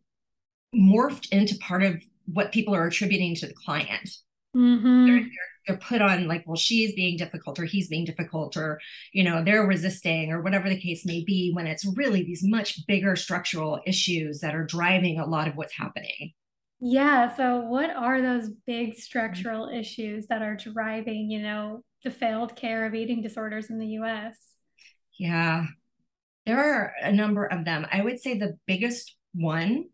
morphed 0.75 1.29
into 1.33 1.57
part 1.59 1.83
of 1.83 2.03
what 2.27 2.53
people 2.53 2.75
are 2.75 2.87
attributing 2.87 3.35
to 3.37 3.47
the 3.47 3.55
client. 3.55 4.11
Mm-hmm. 4.55 5.27
They're, 5.67 5.77
put 5.77 6.03
on 6.03 6.29
like, 6.29 6.45
well, 6.47 6.57
she's 6.57 6.95
being 6.95 7.17
difficult 7.17 7.59
or 7.59 7.65
he's 7.65 7.89
being 7.89 8.05
difficult 8.05 8.57
or, 8.57 8.81
you 9.13 9.23
know, 9.25 9.43
they're 9.43 9.67
resisting 9.67 10.33
or 10.33 10.43
whatever 10.43 10.69
the 10.69 10.81
case 10.81 11.05
may 11.05 11.23
be 11.25 11.53
when 11.53 11.67
it's 11.67 11.85
really 11.97 12.23
these 12.23 12.43
much 12.43 12.87
bigger 12.87 13.17
structural 13.17 13.81
issues 13.87 14.41
that 14.41 14.55
are 14.55 14.65
driving 14.65 15.19
a 15.19 15.27
lot 15.27 15.49
of 15.49 15.57
what's 15.57 15.77
happening. 15.77 16.33
Yeah. 16.81 17.35
So, 17.35 17.61
what 17.61 17.91
are 17.91 18.21
those 18.21 18.51
big 18.67 18.97
structural 18.97 19.69
issues 19.69 20.27
that 20.27 20.43
are 20.43 20.57
driving, 20.57 21.31
you 21.31 21.41
know, 21.41 21.83
the 22.05 22.11
failed 22.11 22.55
care 22.55 22.87
of 22.87 22.95
eating 22.95 23.23
disorders 23.23 23.71
in 23.71 23.79
the 23.79 23.99
US? 23.99 24.37
Yeah, 25.19 25.67
there 26.45 26.59
are 26.59 26.93
a 27.03 27.13
number 27.13 27.45
of 27.45 27.65
them. 27.65 27.87
I 27.91 28.03
would 28.03 28.21
say 28.21 28.39
the 28.39 28.59
biggest 28.67 29.17
one 29.35 29.87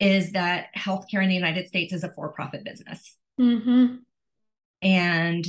is 0.00 0.32
that 0.32 0.66
healthcare 0.76 1.22
in 1.22 1.28
the 1.28 1.34
United 1.34 1.68
States 1.68 1.92
is 1.92 2.02
a 2.02 2.12
for 2.12 2.32
profit 2.32 2.64
business. 2.64 3.16
Mm-hmm. 3.40 3.96
And 4.82 5.46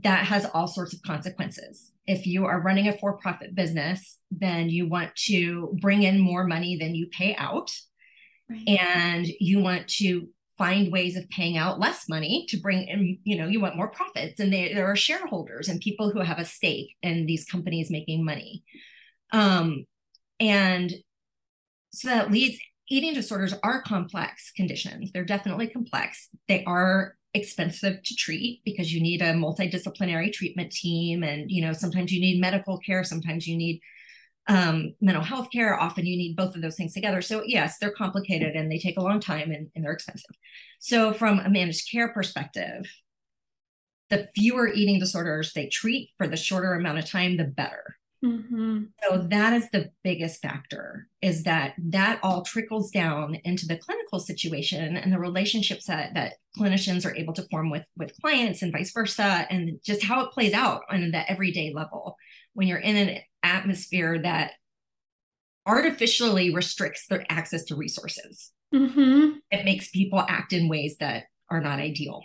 that 0.00 0.24
has 0.26 0.46
all 0.54 0.66
sorts 0.66 0.94
of 0.94 1.02
consequences. 1.02 1.92
If 2.06 2.26
you 2.26 2.46
are 2.46 2.60
running 2.60 2.88
a 2.88 2.96
for 2.96 3.16
profit 3.18 3.54
business, 3.54 4.18
then 4.30 4.70
you 4.70 4.88
want 4.88 5.14
to 5.26 5.76
bring 5.80 6.02
in 6.02 6.18
more 6.18 6.44
money 6.44 6.76
than 6.76 6.94
you 6.94 7.08
pay 7.08 7.34
out. 7.36 7.70
Right. 8.48 8.68
And 8.68 9.26
you 9.38 9.60
want 9.60 9.88
to 9.98 10.28
find 10.58 10.92
ways 10.92 11.16
of 11.16 11.28
paying 11.30 11.56
out 11.56 11.80
less 11.80 12.08
money 12.08 12.46
to 12.48 12.56
bring 12.56 12.86
in, 12.86 13.18
you 13.24 13.36
know, 13.36 13.46
you 13.46 13.60
want 13.60 13.76
more 13.76 13.90
profits. 13.90 14.40
And 14.40 14.52
they, 14.52 14.72
there 14.72 14.90
are 14.90 14.96
shareholders 14.96 15.68
and 15.68 15.80
people 15.80 16.10
who 16.10 16.20
have 16.20 16.38
a 16.38 16.44
stake 16.44 16.96
in 17.02 17.26
these 17.26 17.44
companies 17.44 17.90
making 17.90 18.24
money. 18.24 18.62
Um, 19.32 19.86
and 20.40 20.92
so 21.92 22.08
that 22.08 22.30
leads 22.30 22.58
eating 22.88 23.14
disorders 23.14 23.54
are 23.62 23.80
complex 23.82 24.52
conditions. 24.54 25.12
They're 25.12 25.24
definitely 25.24 25.68
complex. 25.68 26.28
They 26.48 26.64
are 26.64 27.16
expensive 27.34 28.02
to 28.02 28.14
treat 28.14 28.60
because 28.64 28.92
you 28.92 29.00
need 29.00 29.22
a 29.22 29.32
multidisciplinary 29.32 30.32
treatment 30.32 30.70
team 30.70 31.22
and 31.22 31.50
you 31.50 31.62
know 31.62 31.72
sometimes 31.72 32.12
you 32.12 32.20
need 32.20 32.40
medical 32.40 32.78
care 32.78 33.02
sometimes 33.04 33.46
you 33.46 33.56
need 33.56 33.80
um, 34.48 34.94
mental 35.00 35.22
health 35.22 35.48
care. 35.52 35.78
Often 35.78 36.06
you 36.06 36.16
need 36.16 36.34
both 36.34 36.56
of 36.56 36.62
those 36.62 36.74
things 36.74 36.94
together. 36.94 37.22
So 37.22 37.42
yes 37.46 37.78
they're 37.78 37.92
complicated 37.92 38.56
and 38.56 38.70
they 38.70 38.78
take 38.78 38.96
a 38.96 39.02
long 39.02 39.20
time 39.20 39.50
and, 39.52 39.70
and 39.74 39.84
they're 39.84 39.92
expensive. 39.92 40.34
So 40.80 41.12
from 41.12 41.38
a 41.38 41.48
managed 41.48 41.90
care 41.90 42.08
perspective 42.08 42.86
the 44.10 44.28
fewer 44.34 44.68
eating 44.68 44.98
disorders 44.98 45.54
they 45.54 45.68
treat 45.68 46.10
for 46.18 46.28
the 46.28 46.36
shorter 46.36 46.74
amount 46.74 46.98
of 46.98 47.08
time 47.08 47.38
the 47.38 47.44
better 47.44 47.96
Mm-hmm. 48.24 48.84
So 49.02 49.18
that 49.18 49.52
is 49.52 49.68
the 49.70 49.90
biggest 50.04 50.40
factor 50.40 51.08
is 51.20 51.42
that 51.42 51.74
that 51.78 52.20
all 52.22 52.42
trickles 52.42 52.90
down 52.92 53.36
into 53.44 53.66
the 53.66 53.76
clinical 53.76 54.20
situation 54.20 54.96
and 54.96 55.12
the 55.12 55.18
relationships 55.18 55.86
that, 55.86 56.14
that 56.14 56.34
clinicians 56.56 57.04
are 57.04 57.16
able 57.16 57.32
to 57.34 57.42
form 57.50 57.68
with, 57.68 57.86
with 57.96 58.16
clients 58.20 58.62
and 58.62 58.72
vice 58.72 58.92
versa, 58.92 59.46
and 59.50 59.80
just 59.84 60.04
how 60.04 60.24
it 60.24 60.30
plays 60.30 60.52
out 60.52 60.82
on 60.88 61.10
the 61.10 61.30
everyday 61.30 61.72
level 61.72 62.16
when 62.54 62.68
you're 62.68 62.78
in 62.78 62.96
an 62.96 63.18
atmosphere 63.42 64.20
that 64.22 64.52
artificially 65.66 66.54
restricts 66.54 67.06
their 67.08 67.24
access 67.28 67.64
to 67.64 67.74
resources. 67.74 68.52
Mm-hmm. 68.72 69.38
It 69.50 69.64
makes 69.64 69.90
people 69.90 70.24
act 70.28 70.52
in 70.52 70.68
ways 70.68 70.96
that 71.00 71.24
are 71.50 71.60
not 71.60 71.80
ideal 71.80 72.22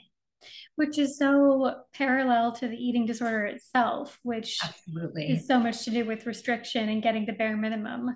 which 0.76 0.98
is 0.98 1.18
so 1.18 1.76
parallel 1.94 2.52
to 2.54 2.68
the 2.68 2.78
eating 2.78 3.06
disorder 3.06 3.46
itself, 3.46 4.20
which 4.24 4.60
absolutely 4.64 5.32
is 5.32 5.48
so 5.48 5.60
much 5.60 5.84
to 5.86 5.92
do 5.92 6.06
with 6.06 6.26
restriction 6.26 6.90
and 6.90 7.04
getting 7.04 7.26
the 7.26 7.34
bare 7.34 7.58
minimum. 7.58 8.16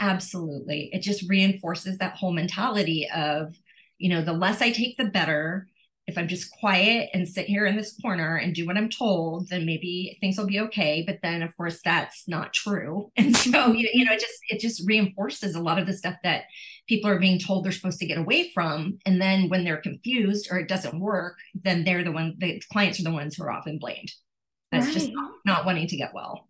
Absolutely. 0.00 0.90
It 0.92 1.02
just 1.02 1.28
reinforces 1.28 1.98
that 1.98 2.16
whole 2.16 2.32
mentality 2.32 3.08
of, 3.14 3.54
you 3.98 4.10
know, 4.10 4.22
the 4.22 4.32
less 4.32 4.60
I 4.60 4.70
take, 4.70 4.96
the 4.96 5.04
better 5.04 5.68
if 6.06 6.18
I'm 6.18 6.28
just 6.28 6.50
quiet 6.50 7.10
and 7.14 7.26
sit 7.26 7.46
here 7.46 7.64
in 7.64 7.76
this 7.76 7.98
corner 8.00 8.36
and 8.36 8.54
do 8.54 8.66
what 8.66 8.76
I'm 8.76 8.90
told, 8.90 9.48
then 9.48 9.64
maybe 9.64 10.18
things 10.20 10.36
will 10.36 10.46
be 10.46 10.60
okay. 10.60 11.02
But 11.06 11.20
then, 11.22 11.42
of 11.42 11.56
course, 11.56 11.80
that's 11.82 12.28
not 12.28 12.52
true. 12.52 13.10
And 13.16 13.34
so, 13.34 13.72
you, 13.72 13.88
you 13.92 14.04
know, 14.04 14.12
it 14.12 14.20
just 14.20 14.38
it 14.48 14.60
just 14.60 14.86
reinforces 14.86 15.54
a 15.54 15.62
lot 15.62 15.78
of 15.78 15.86
the 15.86 15.94
stuff 15.94 16.16
that 16.22 16.44
people 16.86 17.10
are 17.10 17.18
being 17.18 17.38
told 17.38 17.64
they're 17.64 17.72
supposed 17.72 18.00
to 18.00 18.06
get 18.06 18.18
away 18.18 18.50
from. 18.52 18.98
And 19.06 19.20
then 19.20 19.48
when 19.48 19.64
they're 19.64 19.80
confused 19.80 20.48
or 20.50 20.58
it 20.58 20.68
doesn't 20.68 21.00
work, 21.00 21.38
then 21.54 21.84
they're 21.84 22.04
the 22.04 22.12
one. 22.12 22.34
The 22.38 22.62
clients 22.72 23.00
are 23.00 23.04
the 23.04 23.12
ones 23.12 23.36
who 23.36 23.44
are 23.44 23.52
often 23.52 23.78
blamed. 23.78 24.12
That's 24.70 24.86
right. 24.86 24.94
just 24.94 25.10
not, 25.12 25.30
not 25.44 25.66
wanting 25.66 25.86
to 25.88 25.96
get 25.96 26.14
well. 26.14 26.48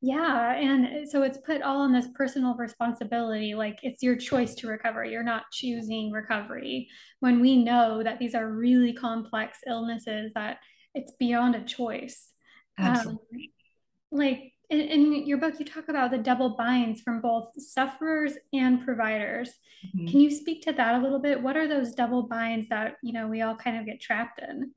Yeah. 0.00 0.54
And 0.54 1.08
so 1.08 1.22
it's 1.22 1.38
put 1.38 1.62
all 1.62 1.80
on 1.80 1.92
this 1.92 2.08
personal 2.14 2.54
responsibility. 2.56 3.54
Like 3.54 3.78
it's 3.82 4.02
your 4.02 4.16
choice 4.16 4.54
to 4.56 4.68
recover. 4.68 5.02
You're 5.02 5.22
not 5.22 5.44
choosing 5.50 6.12
recovery. 6.12 6.88
When 7.20 7.40
we 7.40 7.56
know 7.56 8.02
that 8.02 8.18
these 8.18 8.34
are 8.34 8.46
really 8.46 8.92
complex 8.92 9.60
illnesses, 9.66 10.32
that 10.34 10.58
it's 10.94 11.12
beyond 11.18 11.54
a 11.54 11.64
choice. 11.64 12.28
Absolutely. 12.78 13.52
Um, 14.12 14.18
like 14.18 14.52
in, 14.80 15.02
in, 15.14 15.26
your 15.26 15.38
book, 15.38 15.54
you 15.58 15.64
talk 15.64 15.88
about 15.88 16.10
the 16.10 16.18
double 16.18 16.50
binds 16.50 17.00
from 17.00 17.20
both 17.20 17.50
sufferers 17.56 18.34
and 18.52 18.84
providers. 18.84 19.50
Mm-hmm. 19.86 20.06
Can 20.06 20.20
you 20.20 20.30
speak 20.30 20.62
to 20.62 20.72
that 20.72 20.94
a 20.94 21.02
little 21.02 21.20
bit? 21.20 21.42
What 21.42 21.56
are 21.56 21.68
those 21.68 21.94
double 21.94 22.24
binds 22.24 22.68
that, 22.68 22.96
you 23.02 23.12
know, 23.12 23.28
we 23.28 23.42
all 23.42 23.56
kind 23.56 23.78
of 23.78 23.86
get 23.86 24.00
trapped 24.00 24.40
in? 24.40 24.72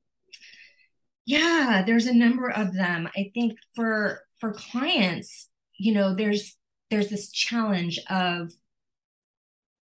Yeah, 1.25 1.83
there's 1.85 2.07
a 2.07 2.13
number 2.13 2.49
of 2.49 2.73
them. 2.73 3.09
I 3.15 3.31
think 3.33 3.59
for 3.75 4.21
for 4.39 4.53
clients, 4.53 5.49
you 5.77 5.93
know, 5.93 6.15
there's 6.15 6.57
there's 6.89 7.09
this 7.09 7.29
challenge 7.31 7.99
of 8.09 8.53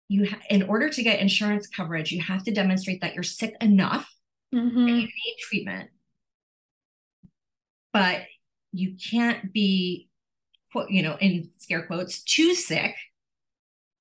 you 0.09 0.31
ha- 0.31 0.41
in 0.49 0.63
order 0.63 0.89
to 0.89 1.03
get 1.03 1.21
insurance 1.21 1.67
coverage, 1.69 2.13
you 2.13 2.23
have 2.23 2.45
to 2.45 2.53
demonstrate 2.53 3.03
that 3.03 3.15
you're 3.15 3.23
sick 3.23 3.55
enough 3.61 4.11
mm-hmm. 4.55 4.87
that 4.87 4.93
you 4.93 5.03
need 5.03 5.37
treatment, 5.41 5.91
but 7.93 8.23
you 8.75 8.97
can't 8.97 9.53
be, 9.53 10.09
you 10.89 11.03
know, 11.03 11.17
in 11.21 11.49
scare 11.59 11.87
quotes, 11.87 12.23
too 12.23 12.55
sick 12.55 12.97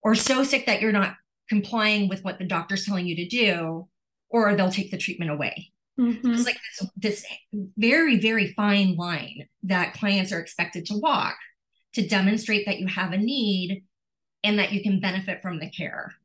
or 0.01 0.15
so 0.15 0.43
sick 0.43 0.65
that 0.65 0.81
you're 0.81 0.91
not 0.91 1.15
complying 1.47 2.09
with 2.09 2.23
what 2.23 2.39
the 2.39 2.45
doctor's 2.45 2.85
telling 2.85 3.05
you 3.05 3.15
to 3.15 3.27
do, 3.27 3.87
or 4.29 4.55
they'll 4.55 4.71
take 4.71 4.89
the 4.89 4.97
treatment 4.97 5.29
away. 5.29 5.71
Mm-hmm. 5.99 6.31
It's 6.31 6.45
like 6.45 6.57
this, 6.79 6.89
this 6.97 7.25
very, 7.77 8.19
very 8.19 8.53
fine 8.53 8.95
line 8.95 9.47
that 9.61 9.93
clients 9.93 10.31
are 10.31 10.39
expected 10.39 10.87
to 10.87 10.97
walk 10.97 11.35
to 11.93 12.07
demonstrate 12.07 12.65
that 12.65 12.79
you 12.79 12.87
have 12.87 13.13
a 13.13 13.17
need 13.17 13.83
and 14.43 14.57
that 14.57 14.73
you 14.73 14.81
can 14.81 14.99
benefit 14.99 15.41
from 15.43 15.59
the 15.59 15.69
care 15.69 16.15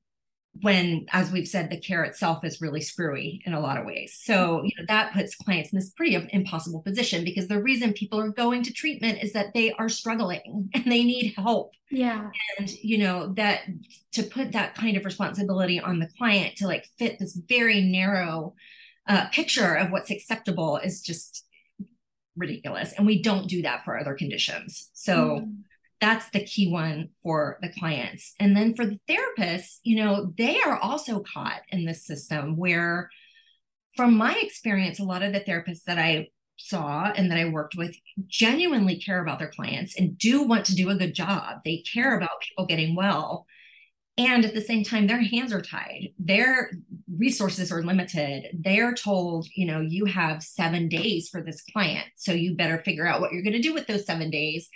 when 0.63 1.07
as 1.13 1.31
we've 1.31 1.49
said 1.49 1.71
the 1.71 1.79
care 1.79 2.05
itself 2.05 2.45
is 2.45 2.61
really 2.61 2.81
screwy 2.81 3.43
in 3.45 3.55
a 3.55 3.61
lot 3.61 3.79
of 3.79 3.87
ways 3.87 4.19
so 4.23 4.63
you 4.65 4.71
know 4.79 4.85
that 4.89 5.13
puts 5.13 5.35
clients 5.37 5.73
in 5.73 5.79
this 5.79 5.91
pretty 5.91 6.17
impossible 6.31 6.81
position 6.83 7.25
because 7.25 7.49
the 7.49 7.63
reason 7.63 7.93
people 7.93 8.19
are 8.19 8.29
going 8.29 8.63
to 8.63 8.73
treatment 8.73 9.23
is 9.23 9.33
that 9.33 9.53
they 9.55 9.73
are 9.73 9.89
struggling 9.89 10.71
and 10.75 10.85
they 10.85 11.05
need 11.05 11.35
help 11.37 11.73
yeah 11.91 12.31
and 12.59 12.71
you 12.83 12.99
know 12.99 13.33
that 13.35 13.63
to 14.13 14.23
put 14.23 14.53
that 14.53 14.75
kind 14.75 14.97
of 14.97 15.05
responsibility 15.05 15.81
on 15.81 15.99
the 15.99 16.09
client 16.19 16.57
to 16.57 16.67
like 16.67 16.87
fit 16.99 17.19
this 17.19 17.35
very 17.35 17.81
narrow 17.81 18.55
uh, 19.09 19.27
picture 19.29 19.75
of 19.75 19.91
what's 19.91 20.11
acceptable 20.11 20.77
is 20.77 21.01
just 21.01 21.47
ridiculous. 22.39 22.93
And 22.93 23.07
we 23.07 23.21
don't 23.21 23.49
do 23.49 23.63
that 23.63 23.85
for 23.85 23.99
other 23.99 24.15
conditions. 24.15 24.91
So 24.95 25.41
mm. 25.41 25.55
That's 26.01 26.31
the 26.31 26.45
key 26.45 26.71
one 26.71 27.11
for 27.23 27.59
the 27.61 27.73
clients. 27.73 28.35
And 28.39 28.57
then 28.57 28.75
for 28.75 28.87
the 28.87 29.01
therapists, 29.09 29.79
you 29.83 29.97
know, 29.97 30.33
they 30.37 30.61
are 30.61 30.79
also 30.79 31.21
caught 31.21 31.63
in 31.71 31.85
this 31.85 32.07
system 32.07 32.57
where, 32.57 33.11
from 33.97 34.17
my 34.17 34.39
experience, 34.41 35.01
a 35.01 35.05
lot 35.05 35.23
of 35.23 35.33
the 35.33 35.41
therapists 35.41 35.85
that 35.85 35.99
I 35.99 36.29
saw 36.57 37.11
and 37.15 37.31
that 37.31 37.39
I 37.39 37.49
worked 37.49 37.77
with 37.77 37.97
genuinely 38.27 39.01
care 39.01 39.23
about 39.23 39.39
their 39.39 39.51
clients 39.51 39.97
and 39.99 40.19
do 40.19 40.43
want 40.43 40.67
to 40.67 40.75
do 40.75 40.91
a 40.91 40.97
good 40.97 41.15
job. 41.15 41.61
They 41.65 41.79
care 41.79 42.17
about 42.17 42.41
people 42.41 42.67
getting 42.67 42.95
well 42.95 43.47
and 44.19 44.45
at 44.45 44.53
the 44.53 44.61
same 44.61 44.83
time 44.83 45.07
their 45.07 45.23
hands 45.23 45.53
are 45.53 45.63
tied 45.63 46.09
their 46.19 46.73
resources 47.17 47.73
are 47.73 47.83
limited 47.83 48.47
they're 48.61 48.93
told 48.93 49.47
you 49.55 49.65
know 49.65 49.81
you 49.81 50.05
have 50.05 50.43
seven 50.43 50.89
days 50.89 51.29
for 51.29 51.41
this 51.41 51.63
client 51.73 52.07
so 52.17 52.33
you 52.33 52.55
better 52.55 52.79
figure 52.79 53.07
out 53.07 53.21
what 53.21 53.33
you're 53.33 53.43
going 53.43 53.53
to 53.55 53.63
do 53.63 53.73
with 53.73 53.87
those 53.87 54.05
seven 54.05 54.29
days 54.29 54.69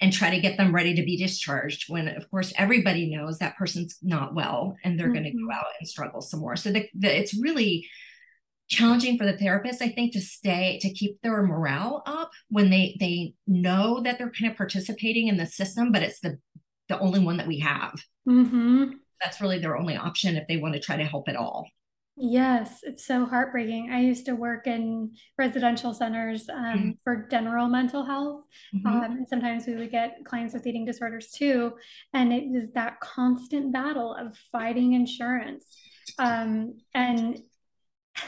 and 0.00 0.12
try 0.12 0.30
to 0.30 0.40
get 0.40 0.56
them 0.56 0.74
ready 0.74 0.94
to 0.94 1.04
be 1.04 1.16
discharged 1.16 1.84
when 1.88 2.08
of 2.08 2.30
course 2.30 2.52
everybody 2.58 3.14
knows 3.14 3.38
that 3.38 3.56
person's 3.56 3.96
not 4.02 4.34
well 4.34 4.76
and 4.84 4.98
they're 4.98 5.06
mm-hmm. 5.06 5.22
going 5.22 5.32
to 5.32 5.46
go 5.46 5.52
out 5.52 5.66
and 5.78 5.88
struggle 5.88 6.20
some 6.20 6.40
more 6.40 6.56
so 6.56 6.70
the, 6.70 6.88
the, 6.94 7.18
it's 7.18 7.40
really 7.40 7.86
challenging 8.68 9.18
for 9.18 9.24
the 9.24 9.36
therapist 9.36 9.82
i 9.82 9.88
think 9.88 10.12
to 10.12 10.20
stay 10.20 10.78
to 10.80 10.92
keep 10.92 11.20
their 11.20 11.42
morale 11.42 12.02
up 12.06 12.30
when 12.48 12.70
they 12.70 12.96
they 12.98 13.34
know 13.46 14.00
that 14.00 14.18
they're 14.18 14.30
kind 14.30 14.50
of 14.50 14.56
participating 14.56 15.28
in 15.28 15.36
the 15.36 15.46
system 15.46 15.92
but 15.92 16.02
it's 16.02 16.20
the 16.20 16.38
the 16.88 16.98
only 16.98 17.20
one 17.20 17.36
that 17.38 17.46
we 17.46 17.58
have. 17.60 17.94
Mm-hmm. 18.28 18.92
That's 19.22 19.40
really 19.40 19.58
their 19.58 19.76
only 19.76 19.96
option 19.96 20.36
if 20.36 20.46
they 20.48 20.56
want 20.58 20.74
to 20.74 20.80
try 20.80 20.96
to 20.96 21.04
help 21.04 21.28
at 21.28 21.36
all. 21.36 21.68
Yes, 22.16 22.80
it's 22.84 23.04
so 23.04 23.26
heartbreaking. 23.26 23.90
I 23.90 24.00
used 24.00 24.26
to 24.26 24.36
work 24.36 24.68
in 24.68 25.16
residential 25.36 25.92
centers 25.92 26.48
um, 26.48 26.64
mm-hmm. 26.64 26.90
for 27.02 27.26
general 27.28 27.66
mental 27.66 28.04
health. 28.04 28.44
Mm-hmm. 28.74 28.86
Um, 28.86 29.02
and 29.04 29.28
sometimes 29.28 29.66
we 29.66 29.74
would 29.74 29.90
get 29.90 30.24
clients 30.24 30.54
with 30.54 30.66
eating 30.66 30.84
disorders 30.84 31.32
too. 31.32 31.72
And 32.12 32.32
it 32.32 32.44
was 32.48 32.70
that 32.74 33.00
constant 33.00 33.72
battle 33.72 34.14
of 34.14 34.36
fighting 34.52 34.92
insurance 34.92 35.76
Um, 36.18 36.78
and 36.94 37.40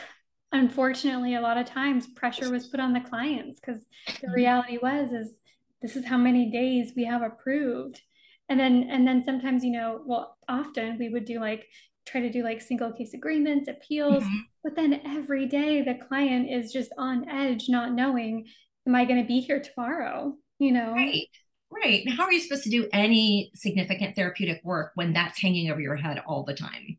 unfortunately, 0.52 1.36
a 1.36 1.40
lot 1.40 1.56
of 1.56 1.66
times 1.66 2.08
pressure 2.08 2.50
was 2.50 2.66
put 2.66 2.80
on 2.80 2.92
the 2.92 3.00
clients 3.00 3.60
because 3.60 3.82
the 4.06 4.12
mm-hmm. 4.12 4.32
reality 4.32 4.78
was 4.82 5.12
is 5.12 5.38
this 5.80 5.94
is 5.94 6.04
how 6.04 6.16
many 6.16 6.50
days 6.50 6.92
we 6.96 7.04
have 7.04 7.22
approved. 7.22 8.00
And 8.48 8.58
then 8.58 8.88
and 8.90 9.06
then 9.06 9.22
sometimes, 9.24 9.64
you 9.64 9.70
know, 9.72 10.00
well, 10.04 10.36
often 10.48 10.98
we 10.98 11.08
would 11.08 11.24
do 11.24 11.40
like 11.40 11.66
try 12.06 12.20
to 12.20 12.30
do 12.30 12.42
like 12.42 12.60
single 12.60 12.92
case 12.92 13.14
agreements, 13.14 13.68
appeals, 13.68 14.22
mm-hmm. 14.22 14.38
but 14.62 14.76
then 14.76 15.00
every 15.04 15.46
day 15.46 15.82
the 15.82 15.98
client 16.08 16.48
is 16.50 16.72
just 16.72 16.92
on 16.96 17.28
edge, 17.28 17.68
not 17.68 17.92
knowing, 17.92 18.46
am 18.86 18.94
I 18.94 19.04
going 19.04 19.20
to 19.20 19.26
be 19.26 19.40
here 19.40 19.60
tomorrow? 19.60 20.34
You 20.58 20.72
know? 20.72 20.92
Right. 20.92 21.28
Right. 21.70 22.04
And 22.06 22.16
how 22.16 22.24
are 22.24 22.32
you 22.32 22.40
supposed 22.40 22.62
to 22.64 22.70
do 22.70 22.88
any 22.92 23.50
significant 23.54 24.14
therapeutic 24.14 24.60
work 24.64 24.92
when 24.94 25.12
that's 25.12 25.40
hanging 25.40 25.70
over 25.70 25.80
your 25.80 25.96
head 25.96 26.22
all 26.26 26.44
the 26.44 26.54
time? 26.54 26.98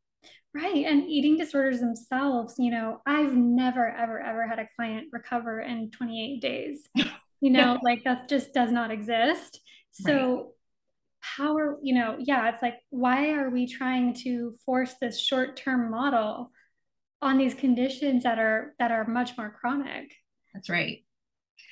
Right. 0.53 0.85
And 0.85 1.07
eating 1.07 1.37
disorders 1.37 1.79
themselves, 1.79 2.55
you 2.57 2.71
know, 2.71 3.01
I've 3.05 3.33
never, 3.33 3.89
ever, 3.89 4.19
ever 4.19 4.45
had 4.45 4.59
a 4.59 4.67
client 4.75 5.07
recover 5.13 5.61
in 5.61 5.91
28 5.91 6.41
days. 6.41 6.87
You 7.39 7.51
know, 7.51 7.77
like 7.83 8.03
that 8.03 8.27
just 8.27 8.51
does 8.51 8.71
not 8.71 8.89
exist. 8.89 9.61
So. 9.91 10.53
How 11.19 11.57
are, 11.57 11.77
you 11.81 11.95
know, 11.95 12.15
yeah, 12.19 12.49
it's 12.49 12.61
like, 12.61 12.75
why 12.89 13.31
are 13.31 13.49
we 13.49 13.67
trying 13.67 14.13
to 14.23 14.55
force 14.65 14.95
this 14.99 15.19
short 15.19 15.55
term 15.55 15.91
model 15.91 16.51
on 17.21 17.37
these 17.37 17.53
conditions 17.53 18.23
that 18.23 18.39
are, 18.39 18.73
that 18.79 18.91
are 18.91 19.05
much 19.05 19.37
more 19.37 19.55
chronic? 19.59 20.13
That's 20.53 20.69
right. 20.69 21.03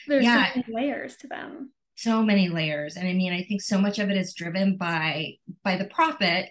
There's 0.07 0.25
yeah. 0.25 0.53
so 0.53 0.59
many 0.59 0.73
layers 0.73 1.15
to 1.17 1.27
them 1.27 1.71
so 1.95 2.21
many 2.21 2.49
layers 2.49 2.97
and 2.97 3.07
i 3.07 3.13
mean 3.13 3.33
i 3.33 3.43
think 3.43 3.61
so 3.61 3.79
much 3.79 3.99
of 3.99 4.09
it 4.09 4.17
is 4.17 4.33
driven 4.33 4.77
by 4.77 5.33
by 5.63 5.77
the 5.77 5.85
profit 5.85 6.49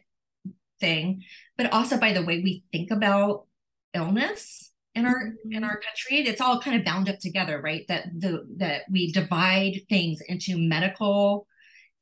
thing 0.80 1.22
but 1.56 1.72
also 1.72 1.98
by 1.98 2.12
the 2.12 2.24
way 2.24 2.40
we 2.40 2.64
think 2.72 2.90
about 2.90 3.46
illness 3.92 4.72
in 4.94 5.06
our 5.06 5.26
mm-hmm. 5.26 5.52
in 5.52 5.64
our 5.64 5.78
country 5.80 6.26
it's 6.26 6.40
all 6.40 6.60
kind 6.60 6.78
of 6.78 6.84
bound 6.84 7.08
up 7.08 7.18
together 7.18 7.60
right 7.60 7.84
that 7.88 8.06
the 8.18 8.44
that 8.56 8.82
we 8.90 9.12
divide 9.12 9.80
things 9.88 10.20
into 10.28 10.56
medical 10.56 11.46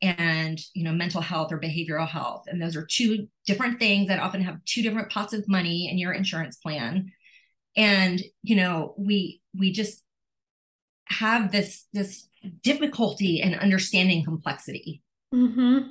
and 0.02 0.60
you 0.74 0.84
know 0.84 0.92
mental 0.92 1.20
health 1.20 1.52
or 1.52 1.60
behavioral 1.60 2.08
health 2.08 2.44
and 2.48 2.60
those 2.60 2.76
are 2.76 2.84
two 2.84 3.28
different 3.46 3.78
things 3.78 4.08
that 4.08 4.18
often 4.18 4.42
have 4.42 4.62
two 4.64 4.82
different 4.82 5.10
pots 5.10 5.32
of 5.32 5.48
money 5.48 5.88
in 5.88 5.96
your 5.96 6.12
insurance 6.12 6.56
plan 6.56 7.10
and 7.76 8.20
you 8.42 8.56
know 8.56 8.94
we 8.98 9.40
we 9.56 9.72
just 9.72 10.02
have 11.06 11.52
this 11.52 11.86
this 11.92 12.28
difficulty 12.62 13.40
in 13.40 13.54
understanding 13.54 14.24
complexity. 14.24 15.02
Mm-hmm. 15.32 15.90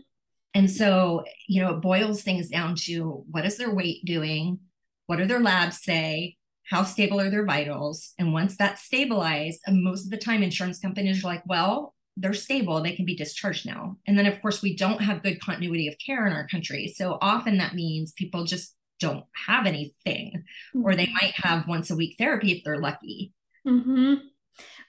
And 0.54 0.70
so, 0.70 1.24
you 1.48 1.62
know, 1.62 1.76
it 1.76 1.82
boils 1.82 2.24
things 2.24 2.50
down 2.50 2.76
to 2.84 3.24
what 3.30 3.46
is 3.46 3.58
their 3.58 3.74
weight 3.74 4.04
doing? 4.04 4.60
What 5.06 5.18
do 5.18 5.26
their 5.26 5.40
labs 5.40 5.82
say? 5.82 6.38
How 6.70 6.84
stable 6.84 7.22
are 7.22 7.30
their 7.30 7.46
vitals? 7.46 8.14
And 8.20 8.34
once 8.34 8.58
that's 8.58 8.84
stabilized, 8.84 9.62
and 9.66 9.84
most 9.84 10.06
of 10.06 10.12
the 10.12 10.18
time 10.18 10.44
insurance 10.44 10.80
companies 10.80 11.24
are 11.24 11.28
like, 11.28 11.44
well, 11.46 11.94
they're 12.18 12.34
stable, 12.34 12.82
they 12.82 12.96
can 12.96 13.06
be 13.06 13.16
discharged 13.16 13.66
now. 13.66 13.98
And 14.06 14.18
then, 14.18 14.26
of 14.26 14.42
course, 14.42 14.62
we 14.62 14.76
don't 14.76 15.02
have 15.02 15.24
good 15.24 15.42
continuity 15.42 15.88
of 15.88 15.96
care 16.06 16.28
in 16.28 16.34
our 16.34 16.48
country. 16.48 16.94
So 16.96 17.18
often 17.22 17.58
that 17.58 17.76
means 17.76 18.12
people 18.12 18.44
just 18.44 18.76
don't 19.00 19.26
have 19.48 19.66
anything, 19.66 20.44
or 20.84 20.96
they 20.96 21.06
mm-hmm. 21.06 21.14
might 21.14 21.34
have 21.36 21.68
once 21.68 21.90
a 21.90 21.96
week 21.96 22.16
therapy 22.20 22.52
if 22.52 22.64
they're 22.64 22.80
lucky. 22.80 23.34
Mm-hmm 23.66 24.28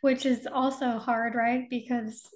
which 0.01 0.27
is 0.27 0.47
also 0.53 0.99
hard, 0.99 1.35
right? 1.35 1.69
Because 1.71 2.29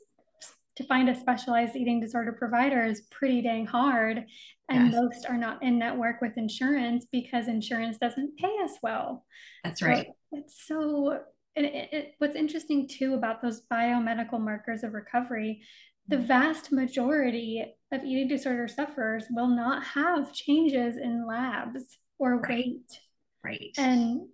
to 0.77 0.85
find 0.85 1.09
a 1.09 1.19
specialized 1.19 1.75
eating 1.75 2.01
disorder 2.01 2.33
provider 2.33 2.85
is 2.85 3.03
pretty 3.11 3.43
dang 3.43 3.67
hard. 3.67 4.25
And 4.69 4.93
yes. 4.93 4.95
most 4.95 5.27
are 5.27 5.37
not 5.37 5.63
in 5.63 5.79
network 5.79 6.21
with 6.21 6.37
insurance 6.37 7.07
because 7.11 7.49
insurance 7.49 7.99
doesn't 7.99 8.37
pay 8.37 8.53
us 8.65 8.73
well. 8.83 9.25
That's 9.65 9.83
right. 9.83 10.07
So 10.07 10.39
it's 10.39 10.67
so, 10.67 11.21
and 11.57 11.67
it, 11.67 11.89
it, 11.93 12.15
what's 12.19 12.37
interesting 12.37 12.87
too 12.87 13.15
about 13.15 13.43
those 13.43 13.63
biomedical 13.73 14.41
markers 14.41 14.85
of 14.85 14.93
recovery, 14.93 15.63
the 16.09 16.17
mm-hmm. 16.17 16.27
vast 16.27 16.71
majority 16.71 17.65
of 17.93 18.05
eating 18.05 18.29
disorder 18.29 18.69
sufferers 18.69 19.25
will 19.31 19.49
not 19.49 19.83
have 19.83 20.33
changes 20.33 20.97
in 20.97 21.27
labs 21.27 21.99
or 22.19 22.37
right. 22.37 22.49
weight. 22.49 23.01
Right. 23.45 23.73
And 23.79 24.29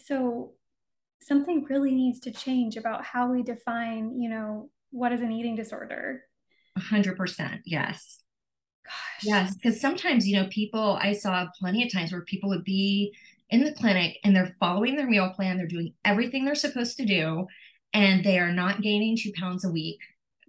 so 0.00 0.52
something 1.22 1.64
really 1.68 1.94
needs 1.94 2.20
to 2.20 2.30
change 2.30 2.76
about 2.76 3.04
how 3.04 3.30
we 3.30 3.42
define, 3.42 4.20
you 4.20 4.30
know, 4.30 4.70
what 4.90 5.12
is 5.12 5.20
an 5.20 5.32
eating 5.32 5.56
disorder. 5.56 6.22
Hundred 6.78 7.16
percent. 7.16 7.62
Yes. 7.66 8.20
Gosh. 8.84 9.24
Yes. 9.24 9.54
Because 9.54 9.80
sometimes, 9.80 10.26
you 10.26 10.36
know, 10.36 10.48
people, 10.50 10.98
I 11.00 11.12
saw 11.12 11.46
plenty 11.58 11.84
of 11.84 11.92
times 11.92 12.12
where 12.12 12.22
people 12.22 12.48
would 12.50 12.64
be 12.64 13.14
in 13.50 13.64
the 13.64 13.72
clinic 13.72 14.18
and 14.24 14.34
they're 14.34 14.54
following 14.60 14.96
their 14.96 15.08
meal 15.08 15.30
plan, 15.30 15.56
they're 15.56 15.66
doing 15.66 15.94
everything 16.04 16.44
they're 16.44 16.54
supposed 16.54 16.96
to 16.98 17.04
do, 17.04 17.46
and 17.92 18.24
they 18.24 18.38
are 18.38 18.52
not 18.52 18.82
gaining 18.82 19.16
two 19.16 19.32
pounds 19.38 19.64
a 19.64 19.70
week 19.70 19.98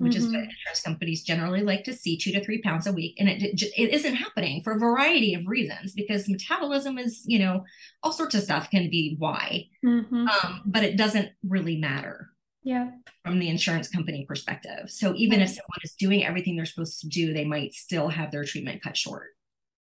which 0.02 0.14
mm-hmm. 0.14 0.18
is 0.20 0.26
what 0.26 0.40
mm-hmm. 0.42 0.50
insurance 0.50 0.82
companies 0.82 1.24
generally 1.24 1.62
like 1.62 1.84
to 1.84 1.94
see 1.94 2.18
two 2.18 2.32
to 2.32 2.44
three 2.44 2.60
pounds 2.62 2.88
a 2.88 2.92
week. 2.92 3.16
And 3.20 3.30
it, 3.30 3.62
it 3.62 3.94
isn't 3.94 4.16
happening 4.16 4.64
for 4.64 4.74
a 4.74 4.80
variety 4.80 5.36
of 5.36 5.46
reasons 5.46 5.94
because 5.94 6.28
metabolism 6.28 6.98
is, 6.98 7.22
you 7.28 7.38
know, 7.38 7.66
all 8.02 8.12
sorts 8.12 8.34
of 8.34 8.42
stuff 8.42 8.72
can 8.72 8.90
be 8.90 9.16
why, 9.20 9.68
mm-hmm. 9.86 10.28
um, 10.28 10.64
but 10.66 10.84
it 10.84 10.98
doesn't 10.98 11.30
really 11.48 11.78
matter. 11.78 12.30
Yeah. 12.64 12.90
From 13.24 13.38
the 13.38 13.50
insurance 13.50 13.90
company 13.90 14.26
perspective. 14.28 14.90
So 14.90 15.14
even 15.16 15.40
if 15.40 15.50
someone 15.50 15.80
is 15.84 15.94
doing 15.94 16.26
everything 16.26 16.56
they're 16.56 16.66
supposed 16.66 17.02
to 17.02 17.08
do, 17.08 17.34
they 17.34 17.46
might 17.46 17.74
still 17.74 18.08
have 18.08 18.32
their 18.32 18.44
treatment 18.44 18.82
cut 18.82 18.98
short. 18.98 19.30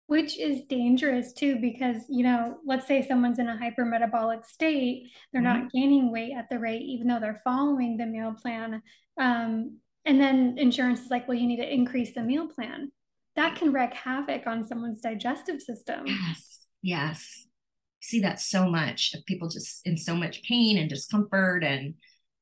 Which 0.07 0.39
is 0.39 0.63
dangerous 0.69 1.33
too, 1.33 1.59
because, 1.61 2.05
you 2.11 2.25
know, 2.25 2.59
let's 2.67 2.87
say 2.87 3.07
someone's 3.07 3.39
in 3.39 3.49
a 3.49 3.57
hypermetabolic 3.57 4.45
state, 4.45 5.11
they're 5.33 5.43
mm-hmm. 5.43 5.63
not 5.63 5.73
gaining 5.73 6.13
weight 6.13 6.35
at 6.37 6.49
the 6.51 6.59
rate, 6.59 6.83
even 6.83 7.07
though 7.07 7.21
they're 7.21 7.41
following 7.43 7.97
the 7.97 8.05
meal 8.05 8.35
plan. 8.41 8.83
Um, 9.19 9.79
and 10.05 10.21
then 10.21 10.57
insurance 10.59 11.01
is 11.01 11.11
like, 11.11 11.27
well, 11.27 11.39
you 11.39 11.47
need 11.47 11.57
to 11.57 11.73
increase 11.73 12.13
the 12.13 12.23
meal 12.23 12.49
plan. 12.49 12.93
That 13.37 13.57
can 13.57 13.73
wreak 13.73 13.95
havoc 13.95 14.47
on 14.47 14.67
someone's 14.67 15.01
digestive 15.01 15.63
system. 15.63 16.07
Yes. 16.07 16.67
Yes. 16.83 17.47
See 18.01 18.21
that 18.21 18.41
so 18.41 18.69
much 18.69 19.15
of 19.15 19.25
people 19.25 19.49
just 19.49 19.87
in 19.87 19.97
so 19.97 20.15
much 20.15 20.43
pain 20.43 20.77
and 20.77 20.91
discomfort 20.91 21.65
and 21.65 21.95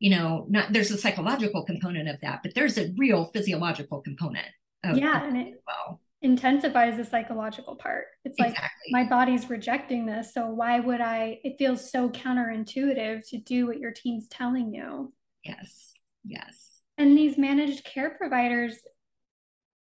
you 0.03 0.11
know, 0.11 0.46
not 0.48 0.72
there's 0.72 0.90
a 0.90 0.98
psychological 0.98 1.64
component 1.64 2.09
of 2.09 2.20
that, 2.22 2.40
but 2.42 2.57
there's 2.57 2.77
a 2.77 2.92
real 2.98 3.27
physiological 3.27 4.01
component. 4.01 4.48
Of, 4.83 4.98
yeah, 4.98 5.25
and 5.25 5.37
it 5.37 5.62
well. 5.64 6.01
Intensifies 6.22 6.96
the 6.96 7.04
psychological 7.04 7.76
part. 7.76 8.06
It's 8.24 8.38
like 8.38 8.50
exactly. 8.50 8.90
my 8.90 9.04
body's 9.08 9.50
rejecting 9.50 10.06
this, 10.06 10.32
so 10.32 10.46
why 10.46 10.80
would 10.80 11.00
I? 11.00 11.40
It 11.44 11.56
feels 11.58 11.90
so 11.90 12.08
counterintuitive 12.11 13.28
to 13.30 13.38
do 13.38 13.66
what 13.66 13.78
your 13.78 13.92
team's 13.92 14.28
telling 14.28 14.72
you. 14.72 15.12
Yes, 15.44 15.94
yes 16.24 16.72
and 16.98 17.16
these 17.16 17.38
managed 17.38 17.85
care 17.85 18.11
providers 18.11 18.78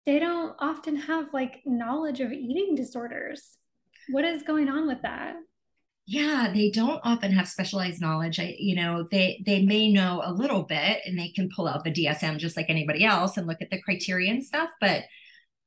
they 0.05 0.19
don't 0.19 0.55
often 0.59 0.95
have 0.95 1.33
like 1.33 1.61
knowledge 1.65 2.19
of 2.19 2.31
eating 2.31 2.75
disorders 2.75 3.57
what 4.09 4.25
is 4.25 4.43
going 4.43 4.69
on 4.69 4.87
with 4.87 5.01
that 5.01 5.35
yeah 6.05 6.51
they 6.53 6.69
don't 6.71 7.01
often 7.03 7.31
have 7.31 7.47
specialized 7.47 8.01
knowledge 8.01 8.39
I, 8.39 8.55
you 8.57 8.75
know 8.75 9.07
they 9.11 9.41
they 9.45 9.63
may 9.63 9.91
know 9.91 10.21
a 10.23 10.33
little 10.33 10.63
bit 10.63 11.01
and 11.05 11.17
they 11.17 11.29
can 11.29 11.49
pull 11.49 11.67
out 11.67 11.83
the 11.83 11.91
dsm 11.91 12.37
just 12.37 12.57
like 12.57 12.69
anybody 12.69 13.05
else 13.05 13.37
and 13.37 13.47
look 13.47 13.61
at 13.61 13.69
the 13.69 13.81
criteria 13.81 14.31
and 14.31 14.43
stuff 14.43 14.69
but 14.79 15.03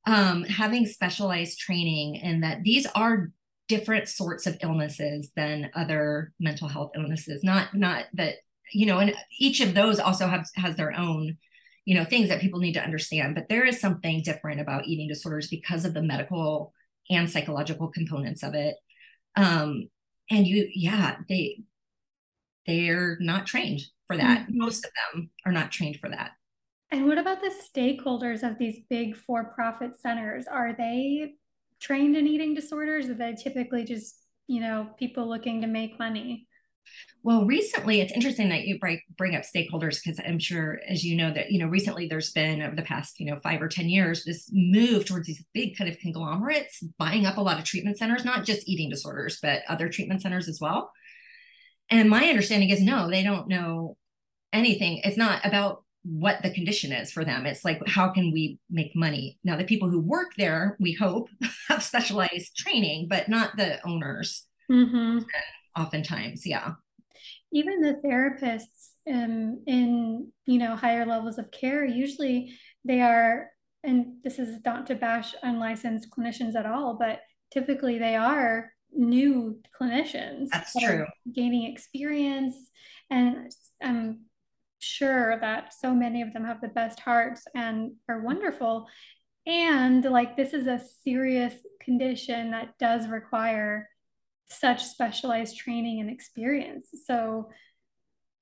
um, 0.07 0.45
having 0.45 0.87
specialized 0.87 1.59
training 1.59 2.19
and 2.19 2.43
that 2.43 2.63
these 2.63 2.87
are 2.95 3.31
different 3.69 4.09
sorts 4.09 4.47
of 4.47 4.59
illnesses 4.63 5.31
than 5.37 5.71
other 5.75 6.33
mental 6.41 6.69
health 6.69 6.91
illnesses 6.97 7.43
not 7.45 7.75
not 7.75 8.05
that 8.13 8.35
you 8.73 8.87
know, 8.87 8.99
and 8.99 9.15
each 9.39 9.61
of 9.61 9.75
those 9.75 9.99
also 9.99 10.27
have 10.27 10.47
has 10.57 10.77
their 10.77 10.97
own, 10.97 11.37
you 11.85 11.95
know, 11.95 12.05
things 12.05 12.29
that 12.29 12.41
people 12.41 12.61
need 12.61 12.75
to 12.75 12.83
understand. 12.83 13.35
But 13.35 13.49
there 13.49 13.65
is 13.65 13.81
something 13.81 14.23
different 14.23 14.61
about 14.61 14.87
eating 14.87 15.09
disorders 15.09 15.49
because 15.49 15.85
of 15.85 15.95
the 15.95 16.03
medical 16.03 16.73
and 17.11 17.31
psychological 17.31 17.89
components 17.89 18.43
of 18.43 18.55
it. 18.55 18.77
Um, 19.37 19.89
and 20.31 20.47
you, 20.47 20.69
yeah, 20.75 21.17
they 21.29 21.63
they're 22.67 23.19
not 23.21 23.47
trained 23.47 23.83
for 24.07 24.17
that. 24.17 24.43
Mm-hmm. 24.43 24.59
Most 24.59 24.85
of 24.85 24.91
them 25.13 25.31
are 25.45 25.53
not 25.53 25.73
trained 25.73 25.99
for 26.01 26.09
that. 26.09 26.33
And 26.93 27.07
what 27.07 27.17
about 27.17 27.41
the 27.41 27.51
stakeholders 27.51 28.47
of 28.47 28.59
these 28.59 28.81
big 28.91 29.17
for-profit 29.17 29.99
centers? 29.99 30.47
Are 30.47 30.75
they 30.77 31.33
trained 31.81 32.17
in 32.17 32.27
eating 32.27 32.55
disorders? 32.55 33.09
Or 33.09 33.13
are 33.13 33.15
they 33.15 33.33
typically 33.33 33.85
just, 33.85 34.23
you 34.47 34.61
know, 34.61 34.91
people 34.99 35.27
looking 35.27 35.63
to 35.63 35.67
make 35.67 35.99
money? 35.99 36.47
Well, 37.23 37.47
recently, 37.47 38.01
it's 38.01 38.13
interesting 38.13 38.51
that 38.51 38.67
you 38.67 38.79
bring 38.79 39.35
up 39.35 39.43
stakeholders 39.43 40.03
because 40.03 40.21
I'm 40.21 40.39
sure, 40.39 40.81
as 40.87 41.03
you 41.03 41.17
know, 41.17 41.33
that 41.33 41.51
you 41.51 41.61
know 41.61 41.69
recently 41.69 42.09
there's 42.09 42.33
been 42.33 42.61
over 42.61 42.75
the 42.75 42.83
past 42.83 43.21
you 43.21 43.27
know 43.27 43.39
five 43.41 43.63
or 43.63 43.69
ten 43.69 43.89
years 43.89 44.25
this 44.25 44.51
move 44.53 45.07
towards 45.07 45.29
these 45.29 45.45
big 45.55 45.79
kind 45.79 45.89
of 45.89 45.97
conglomerates 46.01 46.83
buying 46.99 47.25
up 47.25 47.37
a 47.37 47.41
lot 47.41 47.59
of 47.59 47.65
treatment 47.65 47.99
centers, 47.99 48.25
not 48.25 48.45
just 48.45 48.69
eating 48.69 48.91
disorders, 48.91 49.39
but 49.41 49.63
other 49.69 49.89
treatment 49.89 50.23
centers 50.23 50.49
as 50.49 50.59
well. 50.61 50.91
And 51.89 52.11
my 52.11 52.25
understanding 52.25 52.71
is 52.71 52.83
no, 52.83 53.09
they 53.09 53.23
don't 53.23 53.47
know 53.47 53.97
anything. 54.53 55.01
It's 55.05 55.17
not 55.17 55.47
about 55.47 55.85
what 56.05 56.43
the 56.43 56.51
condition 56.51 56.93
is 56.93 57.13
for 57.13 57.25
them. 57.25 57.47
It's 57.47 57.65
like, 57.65 57.81
how 57.87 58.09
can 58.09 58.33
we 58.33 58.59
make 58.71 58.95
money? 58.97 59.39
Now, 59.45 59.57
the 59.57 59.65
people 59.65 59.89
who 59.89 60.01
work 60.01 60.33
there, 60.37 60.77
we 60.81 60.93
hope, 60.93 61.29
have 61.69 61.83
specialized 61.83 62.57
training, 62.57 63.07
but 63.09 63.29
not 63.29 63.57
the 63.57 63.85
owners. 63.87 64.45
Mm-hmm. 64.71 65.19
Oftentimes, 65.79 66.47
yeah. 66.47 66.73
Even 67.53 67.81
the 67.81 68.01
therapists 68.05 68.93
um, 69.11 69.63
in 69.67 70.29
you 70.47 70.59
know 70.59 70.75
higher 70.75 71.05
levels 71.05 71.39
of 71.39 71.51
care, 71.51 71.85
usually 71.85 72.55
they 72.85 73.01
are, 73.01 73.51
and 73.85 74.17
this 74.25 74.39
is 74.39 74.61
not 74.65 74.87
to 74.87 74.95
bash 74.95 75.35
unlicensed 75.43 76.09
clinicians 76.11 76.55
at 76.55 76.67
all, 76.67 76.97
but 76.99 77.21
typically 77.53 77.99
they 77.99 78.17
are 78.17 78.73
new 78.93 79.61
clinicians. 79.81 80.49
That's 80.51 80.73
that 80.75 80.83
true. 80.83 81.07
Gaining 81.33 81.71
experience, 81.71 82.57
and 83.11 83.53
I'm 83.83 84.21
sure 84.83 85.39
that 85.41 85.73
so 85.73 85.95
many 85.95 86.23
of 86.23 86.33
them 86.33 86.45
have 86.45 86.61
the 86.61 86.69
best 86.69 87.01
hearts 87.01 87.45
and 87.55 87.93
are 88.09 88.23
wonderful. 88.23 88.89
And 89.47 90.05
like 90.05 90.37
this 90.37 90.53
is 90.53 90.67
a 90.67 90.81
serious 91.05 91.55
condition 91.81 92.51
that 92.51 92.79
does 92.79 93.09
require 93.09 93.89
such 94.49 94.85
specialized 94.85 95.57
training 95.57 96.01
and 96.01 96.11
experience. 96.11 96.89
So 97.07 97.51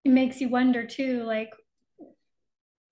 it 0.04 0.10
makes 0.10 0.40
you 0.40 0.48
wonder 0.48 0.86
too, 0.86 1.22
like, 1.24 1.50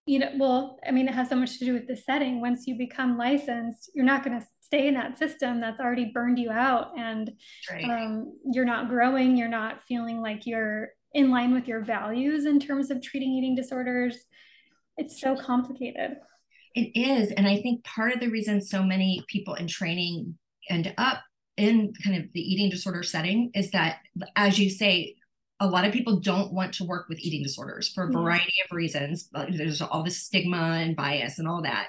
you 0.06 0.18
know, 0.18 0.30
well, 0.36 0.78
I 0.86 0.90
mean, 0.90 1.08
it 1.08 1.14
has 1.14 1.28
so 1.28 1.36
much 1.36 1.58
to 1.58 1.64
do 1.64 1.74
with 1.74 1.86
the 1.86 1.96
setting. 1.96 2.40
Once 2.40 2.66
you 2.66 2.76
become 2.76 3.18
licensed, 3.18 3.90
you're 3.94 4.06
not 4.06 4.24
going 4.24 4.40
to 4.40 4.46
stay 4.60 4.88
in 4.88 4.94
that 4.94 5.18
system 5.18 5.60
that's 5.60 5.80
already 5.80 6.10
burned 6.12 6.38
you 6.38 6.50
out 6.50 6.92
and 6.98 7.30
right. 7.70 7.84
um, 7.84 8.32
you're 8.50 8.64
not 8.64 8.88
growing. 8.88 9.36
You're 9.36 9.48
not 9.48 9.82
feeling 9.82 10.20
like 10.20 10.46
you're 10.46 10.90
in 11.14 11.30
line 11.30 11.54
with 11.54 11.66
your 11.66 11.80
values 11.80 12.44
in 12.44 12.60
terms 12.60 12.90
of 12.90 13.02
treating 13.02 13.30
eating 13.30 13.54
disorders. 13.54 14.16
It's 14.96 15.20
so 15.20 15.36
complicated. 15.36 16.16
It 16.74 16.90
is. 16.94 17.32
And 17.32 17.46
I 17.46 17.60
think 17.60 17.84
part 17.84 18.12
of 18.12 18.20
the 18.20 18.28
reason 18.28 18.60
so 18.60 18.82
many 18.82 19.24
people 19.28 19.54
in 19.54 19.66
training 19.66 20.38
end 20.68 20.92
up 20.98 21.22
in 21.56 21.92
kind 22.04 22.16
of 22.16 22.24
the 22.32 22.40
eating 22.40 22.70
disorder 22.70 23.02
setting 23.02 23.50
is 23.54 23.70
that, 23.72 23.98
as 24.36 24.58
you 24.58 24.70
say, 24.70 25.16
a 25.60 25.66
lot 25.66 25.84
of 25.84 25.92
people 25.92 26.20
don't 26.20 26.52
want 26.52 26.74
to 26.74 26.84
work 26.84 27.08
with 27.08 27.18
eating 27.18 27.42
disorders 27.42 27.88
for 27.88 28.04
a 28.04 28.06
mm-hmm. 28.06 28.18
variety 28.18 28.54
of 28.64 28.74
reasons. 28.74 29.28
There's 29.32 29.82
all 29.82 30.04
this 30.04 30.22
stigma 30.22 30.56
and 30.56 30.94
bias 30.94 31.38
and 31.38 31.48
all 31.48 31.62
that. 31.62 31.88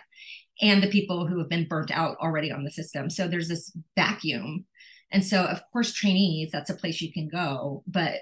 And 0.62 0.82
the 0.82 0.90
people 0.90 1.28
who 1.28 1.38
have 1.38 1.50
been 1.50 1.68
burnt 1.68 1.92
out 1.92 2.18
already 2.18 2.52
on 2.52 2.64
the 2.64 2.72
system. 2.72 3.10
So 3.10 3.28
there's 3.28 3.48
this 3.48 3.72
vacuum. 3.96 4.66
And 5.12 5.26
so, 5.26 5.44
of 5.44 5.62
course, 5.72 5.94
trainees, 5.94 6.50
that's 6.52 6.70
a 6.70 6.76
place 6.76 7.00
you 7.00 7.14
can 7.14 7.28
go. 7.28 7.84
But 7.88 8.16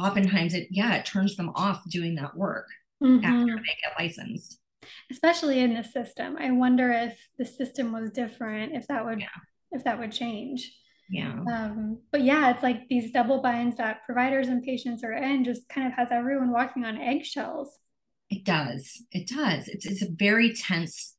oftentimes 0.00 0.54
it 0.54 0.68
yeah 0.70 0.96
it 0.96 1.04
turns 1.04 1.36
them 1.36 1.50
off 1.54 1.82
doing 1.88 2.14
that 2.16 2.36
work 2.36 2.66
mm-hmm. 3.02 3.24
after 3.24 3.56
they 3.56 3.76
get 3.82 3.98
licensed. 3.98 4.58
Especially 5.10 5.60
in 5.60 5.74
the 5.74 5.84
system. 5.84 6.36
I 6.38 6.50
wonder 6.50 6.90
if 6.90 7.18
the 7.38 7.44
system 7.44 7.92
was 7.92 8.10
different 8.10 8.74
if 8.74 8.86
that 8.88 9.04
would 9.04 9.20
yeah. 9.20 9.26
if 9.72 9.84
that 9.84 9.98
would 9.98 10.12
change. 10.12 10.72
Yeah. 11.08 11.42
Um, 11.52 12.00
but 12.12 12.22
yeah 12.22 12.50
it's 12.50 12.62
like 12.62 12.88
these 12.88 13.10
double 13.10 13.42
binds 13.42 13.76
that 13.78 14.04
providers 14.06 14.48
and 14.48 14.62
patients 14.62 15.02
are 15.02 15.12
in 15.12 15.44
just 15.44 15.68
kind 15.68 15.86
of 15.86 15.94
has 15.94 16.08
everyone 16.10 16.52
walking 16.52 16.84
on 16.84 16.98
eggshells. 16.98 17.78
It 18.28 18.44
does. 18.44 19.02
It 19.10 19.28
does. 19.28 19.66
It's, 19.66 19.84
it's 19.86 20.02
a 20.02 20.08
very 20.08 20.52
tense 20.54 21.16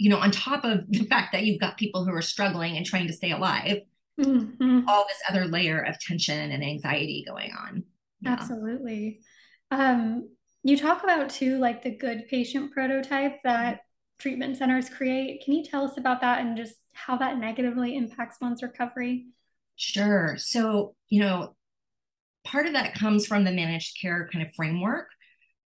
you 0.00 0.08
know 0.08 0.16
on 0.16 0.32
top 0.32 0.64
of 0.64 0.90
the 0.90 1.04
fact 1.04 1.32
that 1.32 1.44
you've 1.44 1.60
got 1.60 1.76
people 1.76 2.04
who 2.04 2.12
are 2.12 2.22
struggling 2.22 2.76
and 2.76 2.86
trying 2.86 3.06
to 3.06 3.12
stay 3.12 3.30
alive 3.30 3.82
mm-hmm. 4.18 4.80
all 4.88 5.04
this 5.06 5.22
other 5.28 5.46
layer 5.46 5.80
of 5.80 6.00
tension 6.00 6.50
and 6.50 6.64
anxiety 6.64 7.24
going 7.28 7.52
on 7.52 7.84
yeah. 8.20 8.32
Absolutely. 8.32 9.20
Um, 9.70 10.28
you 10.62 10.76
talk 10.76 11.04
about 11.04 11.30
too, 11.30 11.58
like 11.58 11.82
the 11.82 11.96
good 11.96 12.28
patient 12.28 12.72
prototype 12.72 13.42
that 13.44 13.80
treatment 14.18 14.56
centers 14.56 14.88
create. 14.88 15.42
Can 15.44 15.54
you 15.54 15.64
tell 15.64 15.84
us 15.84 15.96
about 15.96 16.20
that 16.20 16.40
and 16.40 16.56
just 16.56 16.76
how 16.92 17.16
that 17.16 17.38
negatively 17.38 17.96
impacts 17.96 18.36
one's 18.40 18.62
recovery? 18.62 19.26
Sure. 19.76 20.36
So, 20.38 20.94
you 21.08 21.20
know, 21.20 21.54
part 22.44 22.66
of 22.66 22.74
that 22.74 22.94
comes 22.94 23.26
from 23.26 23.44
the 23.44 23.52
managed 23.52 23.98
care 24.00 24.28
kind 24.30 24.46
of 24.46 24.52
framework 24.54 25.08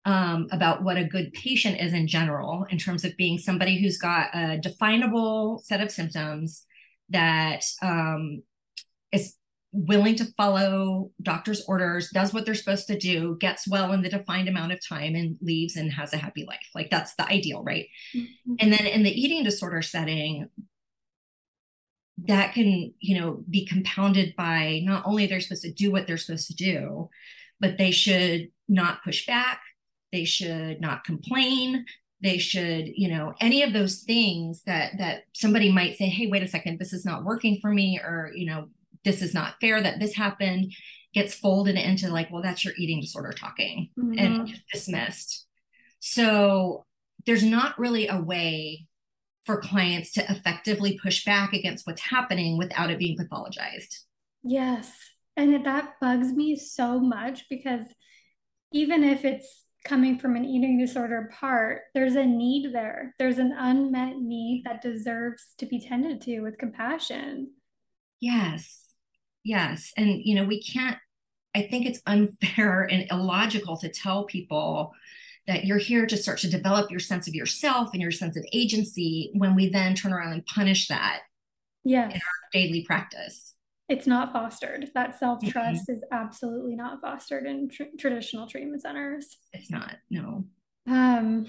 um, 0.04 0.48
about 0.50 0.82
what 0.82 0.96
a 0.96 1.04
good 1.04 1.32
patient 1.32 1.80
is 1.80 1.92
in 1.92 2.06
general, 2.06 2.66
in 2.70 2.76
terms 2.76 3.04
of 3.04 3.16
being 3.16 3.38
somebody 3.38 3.80
who's 3.80 3.96
got 3.96 4.28
a 4.34 4.58
definable 4.58 5.62
set 5.64 5.80
of 5.80 5.90
symptoms 5.90 6.64
that 7.08 7.64
um, 7.80 8.42
is 9.12 9.36
willing 9.72 10.14
to 10.16 10.26
follow 10.36 11.10
doctor's 11.22 11.64
orders, 11.66 12.10
does 12.12 12.32
what 12.32 12.44
they're 12.44 12.54
supposed 12.54 12.86
to 12.86 12.98
do, 12.98 13.36
gets 13.40 13.66
well 13.66 13.92
in 13.92 14.02
the 14.02 14.08
defined 14.10 14.48
amount 14.48 14.72
of 14.72 14.86
time, 14.86 15.14
and 15.14 15.36
leaves 15.40 15.76
and 15.76 15.90
has 15.92 16.12
a 16.12 16.18
happy 16.18 16.44
life. 16.46 16.68
Like 16.74 16.90
that's 16.90 17.14
the 17.14 17.26
ideal, 17.26 17.62
right? 17.64 17.88
Mm-hmm. 18.14 18.54
And 18.60 18.72
then 18.72 18.86
in 18.86 19.02
the 19.02 19.10
eating 19.10 19.42
disorder 19.42 19.82
setting, 19.82 20.48
that 22.26 22.52
can, 22.52 22.92
you 23.00 23.18
know, 23.18 23.42
be 23.48 23.66
compounded 23.66 24.36
by 24.36 24.80
not 24.84 25.04
only 25.06 25.26
they're 25.26 25.40
supposed 25.40 25.62
to 25.62 25.72
do 25.72 25.90
what 25.90 26.06
they're 26.06 26.18
supposed 26.18 26.48
to 26.48 26.54
do, 26.54 27.08
but 27.58 27.78
they 27.78 27.90
should 27.90 28.50
not 28.68 29.02
push 29.02 29.26
back, 29.26 29.60
they 30.12 30.24
should 30.24 30.80
not 30.80 31.04
complain, 31.04 31.86
they 32.22 32.38
should 32.38 32.88
you 32.94 33.08
know 33.08 33.34
any 33.40 33.64
of 33.64 33.72
those 33.72 34.02
things 34.02 34.62
that 34.62 34.92
that 34.98 35.24
somebody 35.32 35.72
might 35.72 35.96
say 35.96 36.06
hey 36.06 36.28
wait 36.28 36.42
a 36.42 36.46
second 36.46 36.78
this 36.78 36.92
is 36.92 37.04
not 37.04 37.24
working 37.24 37.58
for 37.60 37.72
me 37.72 37.98
or 37.98 38.30
you 38.32 38.46
know 38.46 38.68
this 39.04 39.22
is 39.22 39.34
not 39.34 39.54
fair 39.60 39.80
that 39.80 39.98
this 39.98 40.14
happened 40.14 40.72
gets 41.14 41.34
folded 41.34 41.76
into 41.76 42.08
like 42.08 42.30
well 42.30 42.42
that's 42.42 42.64
your 42.64 42.74
eating 42.78 43.00
disorder 43.00 43.32
talking 43.32 43.90
mm-hmm. 43.98 44.18
and 44.18 44.46
just 44.46 44.62
dismissed 44.72 45.46
so 46.00 46.84
there's 47.26 47.44
not 47.44 47.78
really 47.78 48.08
a 48.08 48.20
way 48.20 48.86
for 49.44 49.60
clients 49.60 50.12
to 50.12 50.30
effectively 50.30 50.98
push 51.02 51.24
back 51.24 51.52
against 51.52 51.86
what's 51.86 52.00
happening 52.00 52.56
without 52.56 52.90
it 52.90 52.98
being 52.98 53.16
pathologized 53.16 54.00
yes 54.42 54.92
and 55.36 55.64
that 55.64 55.94
bugs 56.00 56.32
me 56.32 56.56
so 56.56 56.98
much 56.98 57.48
because 57.48 57.82
even 58.72 59.04
if 59.04 59.24
it's 59.24 59.64
coming 59.84 60.18
from 60.18 60.36
an 60.36 60.44
eating 60.44 60.78
disorder 60.78 61.30
part, 61.38 61.82
there's 61.94 62.14
a 62.14 62.24
need 62.24 62.72
there. 62.72 63.14
There's 63.18 63.38
an 63.38 63.52
unmet 63.52 64.18
need 64.18 64.62
that 64.64 64.82
deserves 64.82 65.54
to 65.58 65.66
be 65.66 65.80
tended 65.80 66.20
to 66.22 66.40
with 66.40 66.58
compassion. 66.58 67.52
Yes. 68.20 68.91
Yes. 69.44 69.92
And, 69.96 70.22
you 70.22 70.34
know, 70.34 70.44
we 70.44 70.62
can't, 70.62 70.98
I 71.54 71.62
think 71.62 71.86
it's 71.86 72.00
unfair 72.06 72.82
and 72.90 73.06
illogical 73.10 73.76
to 73.78 73.88
tell 73.88 74.24
people 74.24 74.92
that 75.46 75.64
you're 75.64 75.78
here 75.78 76.06
to 76.06 76.16
start 76.16 76.38
to 76.38 76.50
develop 76.50 76.90
your 76.90 77.00
sense 77.00 77.26
of 77.26 77.34
yourself 77.34 77.90
and 77.92 78.00
your 78.00 78.12
sense 78.12 78.36
of 78.36 78.44
agency 78.52 79.32
when 79.34 79.56
we 79.56 79.68
then 79.68 79.94
turn 79.94 80.12
around 80.12 80.32
and 80.32 80.46
punish 80.46 80.86
that 80.86 81.22
yes. 81.84 82.12
in 82.12 82.16
our 82.16 82.50
daily 82.52 82.84
practice. 82.84 83.54
It's 83.88 84.06
not 84.06 84.32
fostered. 84.32 84.90
That 84.94 85.18
self 85.18 85.40
trust 85.44 85.82
mm-hmm. 85.82 85.92
is 85.92 86.04
absolutely 86.12 86.76
not 86.76 87.00
fostered 87.00 87.46
in 87.46 87.68
tr- 87.68 87.82
traditional 87.98 88.46
treatment 88.46 88.82
centers. 88.82 89.36
It's 89.52 89.70
not, 89.70 89.96
no. 90.08 90.44
Um, 90.86 91.46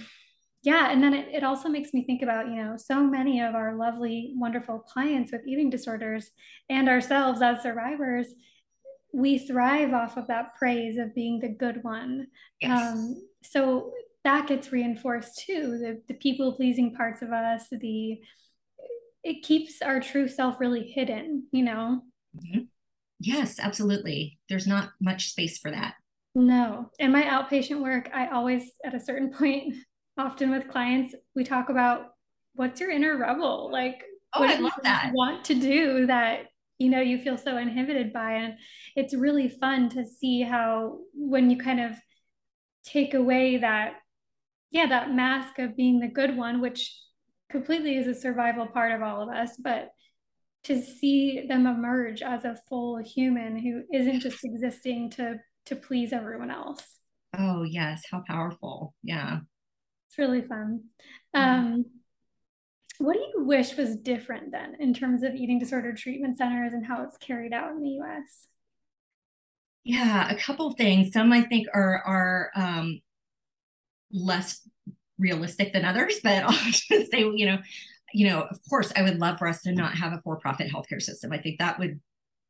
yeah 0.63 0.91
and 0.91 1.03
then 1.03 1.13
it, 1.13 1.27
it 1.31 1.43
also 1.43 1.69
makes 1.69 1.93
me 1.93 2.03
think 2.05 2.21
about 2.21 2.47
you 2.47 2.55
know 2.55 2.75
so 2.77 3.03
many 3.03 3.41
of 3.41 3.53
our 3.53 3.75
lovely 3.75 4.33
wonderful 4.35 4.79
clients 4.79 5.31
with 5.31 5.45
eating 5.45 5.69
disorders 5.69 6.31
and 6.69 6.89
ourselves 6.89 7.41
as 7.41 7.61
survivors 7.61 8.27
we 9.13 9.37
thrive 9.37 9.93
off 9.93 10.17
of 10.17 10.27
that 10.27 10.55
praise 10.55 10.97
of 10.97 11.13
being 11.13 11.39
the 11.39 11.49
good 11.49 11.83
one 11.83 12.27
yes. 12.59 12.93
um, 12.93 13.21
so 13.43 13.91
that 14.23 14.47
gets 14.47 14.71
reinforced 14.71 15.43
too 15.45 15.77
the, 15.77 16.01
the 16.07 16.15
people 16.15 16.53
pleasing 16.53 16.95
parts 16.95 17.21
of 17.21 17.31
us 17.31 17.65
the 17.69 18.19
it 19.23 19.41
keeps 19.43 19.81
our 19.81 19.99
true 19.99 20.27
self 20.27 20.59
really 20.59 20.83
hidden 20.83 21.45
you 21.51 21.63
know 21.63 22.01
mm-hmm. 22.35 22.61
yes 23.19 23.59
absolutely 23.59 24.39
there's 24.49 24.67
not 24.67 24.89
much 25.01 25.29
space 25.29 25.57
for 25.57 25.71
that 25.71 25.95
no 26.35 26.89
in 26.97 27.11
my 27.11 27.23
outpatient 27.23 27.81
work 27.81 28.09
i 28.13 28.27
always 28.27 28.71
at 28.83 28.95
a 28.95 28.99
certain 28.99 29.31
point 29.37 29.75
often 30.17 30.51
with 30.51 30.69
clients, 30.69 31.15
we 31.35 31.43
talk 31.43 31.69
about 31.69 32.13
what's 32.55 32.79
your 32.79 32.91
inner 32.91 33.17
rebel? 33.17 33.69
Like, 33.71 34.03
oh, 34.33 34.41
what 34.41 34.49
I 34.49 34.59
love 34.59 34.73
that. 34.83 35.11
want 35.13 35.45
to 35.45 35.55
do 35.55 36.05
that 36.07 36.47
you 36.79 36.89
know 36.89 37.01
you 37.01 37.17
feel 37.19 37.37
so 37.37 37.57
inhibited 37.57 38.11
by? 38.11 38.33
And 38.33 38.55
it's 38.95 39.13
really 39.13 39.47
fun 39.47 39.89
to 39.89 40.05
see 40.05 40.41
how 40.41 40.99
when 41.13 41.49
you 41.49 41.57
kind 41.57 41.79
of 41.79 41.95
take 42.85 43.13
away 43.13 43.57
that 43.57 43.93
yeah 44.71 44.87
that 44.87 45.13
mask 45.13 45.59
of 45.59 45.77
being 45.77 46.01
the 46.01 46.07
good 46.07 46.35
one 46.35 46.59
which 46.59 46.99
completely 47.49 47.95
is 47.95 48.07
a 48.07 48.13
survival 48.13 48.67
part 48.67 48.91
of 48.91 49.01
all 49.01 49.21
of 49.21 49.29
us 49.29 49.51
but 49.63 49.91
to 50.65 50.81
see 50.81 51.45
them 51.47 51.65
emerge 51.65 52.21
as 52.21 52.43
a 52.43 52.57
full 52.67 52.97
human 52.97 53.57
who 53.57 53.83
isn't 53.97 54.19
just 54.19 54.43
existing 54.43 55.09
to 55.11 55.35
to 55.65 55.77
please 55.77 56.11
everyone 56.11 56.51
else. 56.51 56.97
Oh 57.37 57.63
yes. 57.63 58.03
How 58.11 58.23
powerful. 58.27 58.93
Yeah 59.01 59.39
it's 60.13 60.19
really 60.19 60.41
fun. 60.41 60.83
Mm-hmm. 61.35 61.65
Um, 61.65 61.85
what 62.99 63.13
do 63.13 63.19
you 63.19 63.43
wish 63.43 63.75
was 63.75 63.95
different 63.95 64.51
then 64.51 64.75
in 64.79 64.93
terms 64.93 65.23
of 65.23 65.33
eating 65.33 65.59
disorder 65.59 65.93
treatment 65.93 66.37
centers 66.37 66.73
and 66.73 66.85
how 66.85 67.03
it's 67.03 67.17
carried 67.17 67.53
out 67.53 67.71
in 67.71 67.81
the 67.81 67.99
US? 68.01 68.47
Yeah, 69.83 70.29
a 70.29 70.37
couple 70.37 70.67
of 70.67 70.77
things. 70.77 71.11
Some 71.11 71.33
I 71.33 71.41
think 71.41 71.67
are 71.73 72.01
are 72.05 72.51
um, 72.55 73.01
less 74.11 74.67
realistic 75.17 75.73
than 75.73 75.83
others, 75.83 76.19
but 76.23 76.43
I'll 76.43 76.51
just 76.51 76.87
say, 76.87 77.19
you 77.19 77.45
know, 77.45 77.57
you 78.13 78.27
know, 78.27 78.43
of 78.43 78.59
course, 78.69 78.93
I 78.95 79.01
would 79.01 79.19
love 79.19 79.39
for 79.39 79.47
us 79.47 79.63
to 79.63 79.73
not 79.73 79.97
have 79.97 80.13
a 80.13 80.21
for-profit 80.23 80.71
healthcare 80.71 81.01
system. 81.01 81.33
I 81.33 81.39
think 81.39 81.57
that 81.59 81.79
would 81.79 81.99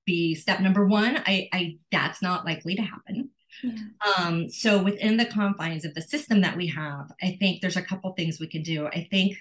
be 0.06 0.36
step 0.36 0.60
number 0.60 0.86
one. 0.86 1.18
I, 1.26 1.48
I 1.54 1.78
that's 1.92 2.22
not 2.22 2.46
likely 2.46 2.76
to 2.76 2.82
happen. 2.82 3.30
Yeah. 3.62 3.76
Um, 4.18 4.50
so 4.50 4.82
within 4.82 5.18
the 5.18 5.26
confines 5.26 5.86
of 5.86 5.94
the 5.94 6.02
system 6.02 6.42
that 6.42 6.58
we 6.58 6.68
have, 6.68 7.12
I 7.22 7.38
think 7.40 7.62
there's 7.62 7.78
a 7.78 7.82
couple 7.82 8.14
things 8.14 8.40
we 8.40 8.48
can 8.48 8.64
do. 8.64 8.88
I 8.88 9.08
think 9.10 9.38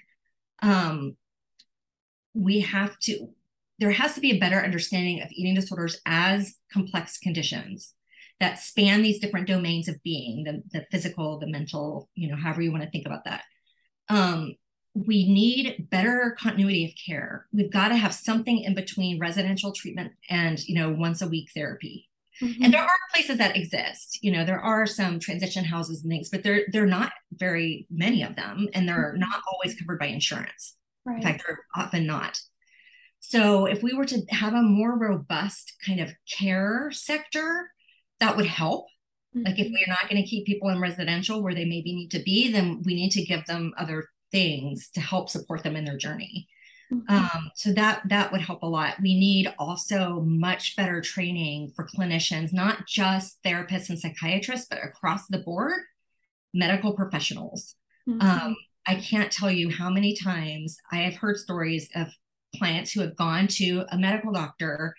um, 0.61 1.17
we 2.33 2.61
have 2.61 2.97
to 2.99 3.29
there 3.79 3.91
has 3.91 4.15
to 4.15 4.21
be 4.21 4.31
a 4.31 4.39
better 4.39 4.59
understanding 4.59 5.21
of 5.21 5.29
eating 5.31 5.55
disorders 5.55 5.99
as 6.05 6.55
complex 6.71 7.17
conditions 7.17 7.93
that 8.39 8.59
span 8.59 9.01
these 9.01 9.19
different 9.19 9.47
domains 9.47 9.87
of 9.87 10.01
being 10.03 10.43
the, 10.43 10.63
the 10.71 10.85
physical 10.91 11.39
the 11.39 11.47
mental 11.47 12.09
you 12.15 12.29
know 12.29 12.35
however 12.35 12.61
you 12.61 12.71
want 12.71 12.83
to 12.83 12.89
think 12.89 13.05
about 13.05 13.25
that 13.25 13.43
um, 14.09 14.55
we 14.93 15.31
need 15.31 15.87
better 15.89 16.35
continuity 16.39 16.85
of 16.85 16.91
care 17.05 17.47
we've 17.51 17.71
got 17.71 17.89
to 17.89 17.95
have 17.95 18.13
something 18.13 18.59
in 18.59 18.73
between 18.73 19.19
residential 19.19 19.71
treatment 19.71 20.13
and 20.29 20.67
you 20.67 20.75
know 20.75 20.89
once 20.89 21.21
a 21.21 21.27
week 21.27 21.49
therapy 21.53 22.09
mm-hmm. 22.41 22.63
and 22.63 22.73
there 22.73 22.81
are 22.81 22.89
places 23.13 23.37
that 23.37 23.55
exist 23.55 24.19
you 24.21 24.31
know 24.31 24.45
there 24.45 24.59
are 24.59 24.85
some 24.85 25.19
transition 25.19 25.63
houses 25.63 26.01
and 26.01 26.11
things 26.11 26.29
but 26.29 26.43
they're 26.43 26.65
they're 26.71 26.85
not 26.85 27.11
very 27.33 27.85
many 27.89 28.23
of 28.23 28.35
them 28.35 28.67
and 28.73 28.87
they're 28.87 29.11
mm-hmm. 29.11 29.19
not 29.19 29.41
always 29.51 29.77
covered 29.79 29.99
by 29.99 30.07
insurance 30.07 30.75
right. 31.05 31.17
in 31.17 31.21
fact 31.21 31.43
they're 31.45 31.59
often 31.75 32.05
not 32.05 32.39
so 33.19 33.65
if 33.65 33.81
we 33.81 33.93
were 33.93 34.05
to 34.05 34.21
have 34.29 34.53
a 34.53 34.61
more 34.61 34.97
robust 34.97 35.73
kind 35.85 35.99
of 35.99 36.13
care 36.29 36.89
sector 36.91 37.69
that 38.19 38.35
would 38.35 38.45
help 38.45 38.85
mm-hmm. 39.35 39.45
like 39.45 39.59
if 39.59 39.67
mm-hmm. 39.67 39.73
we're 39.73 39.93
not 39.93 40.09
going 40.09 40.21
to 40.21 40.27
keep 40.27 40.45
people 40.45 40.69
in 40.69 40.79
residential 40.79 41.41
where 41.41 41.55
they 41.55 41.65
maybe 41.65 41.95
need 41.95 42.11
to 42.11 42.19
be 42.19 42.51
then 42.51 42.81
we 42.83 42.93
need 42.93 43.11
to 43.11 43.23
give 43.23 43.45
them 43.45 43.73
other 43.77 44.05
things 44.33 44.89
to 44.95 44.99
help 44.99 45.29
support 45.29 45.63
them 45.63 45.77
in 45.77 45.85
their 45.85 45.97
journey. 45.97 46.47
Um, 47.07 47.51
so 47.55 47.73
that 47.73 48.01
that 48.07 48.31
would 48.31 48.41
help 48.41 48.61
a 48.63 48.67
lot 48.67 48.95
we 49.01 49.17
need 49.19 49.53
also 49.57 50.21
much 50.25 50.75
better 50.75 51.01
training 51.01 51.71
for 51.75 51.87
clinicians 51.87 52.53
not 52.53 52.85
just 52.87 53.41
therapists 53.43 53.89
and 53.89 53.99
psychiatrists 53.99 54.67
but 54.69 54.83
across 54.83 55.27
the 55.27 55.39
board 55.39 55.79
medical 56.53 56.93
professionals 56.93 57.75
mm-hmm. 58.07 58.21
um, 58.21 58.55
i 58.87 58.95
can't 58.95 59.31
tell 59.31 59.51
you 59.51 59.69
how 59.69 59.89
many 59.89 60.15
times 60.15 60.77
i 60.91 60.97
have 60.97 61.15
heard 61.15 61.37
stories 61.37 61.89
of 61.95 62.07
clients 62.57 62.91
who 62.91 63.01
have 63.01 63.15
gone 63.15 63.47
to 63.47 63.85
a 63.91 63.97
medical 63.97 64.31
doctor 64.31 64.93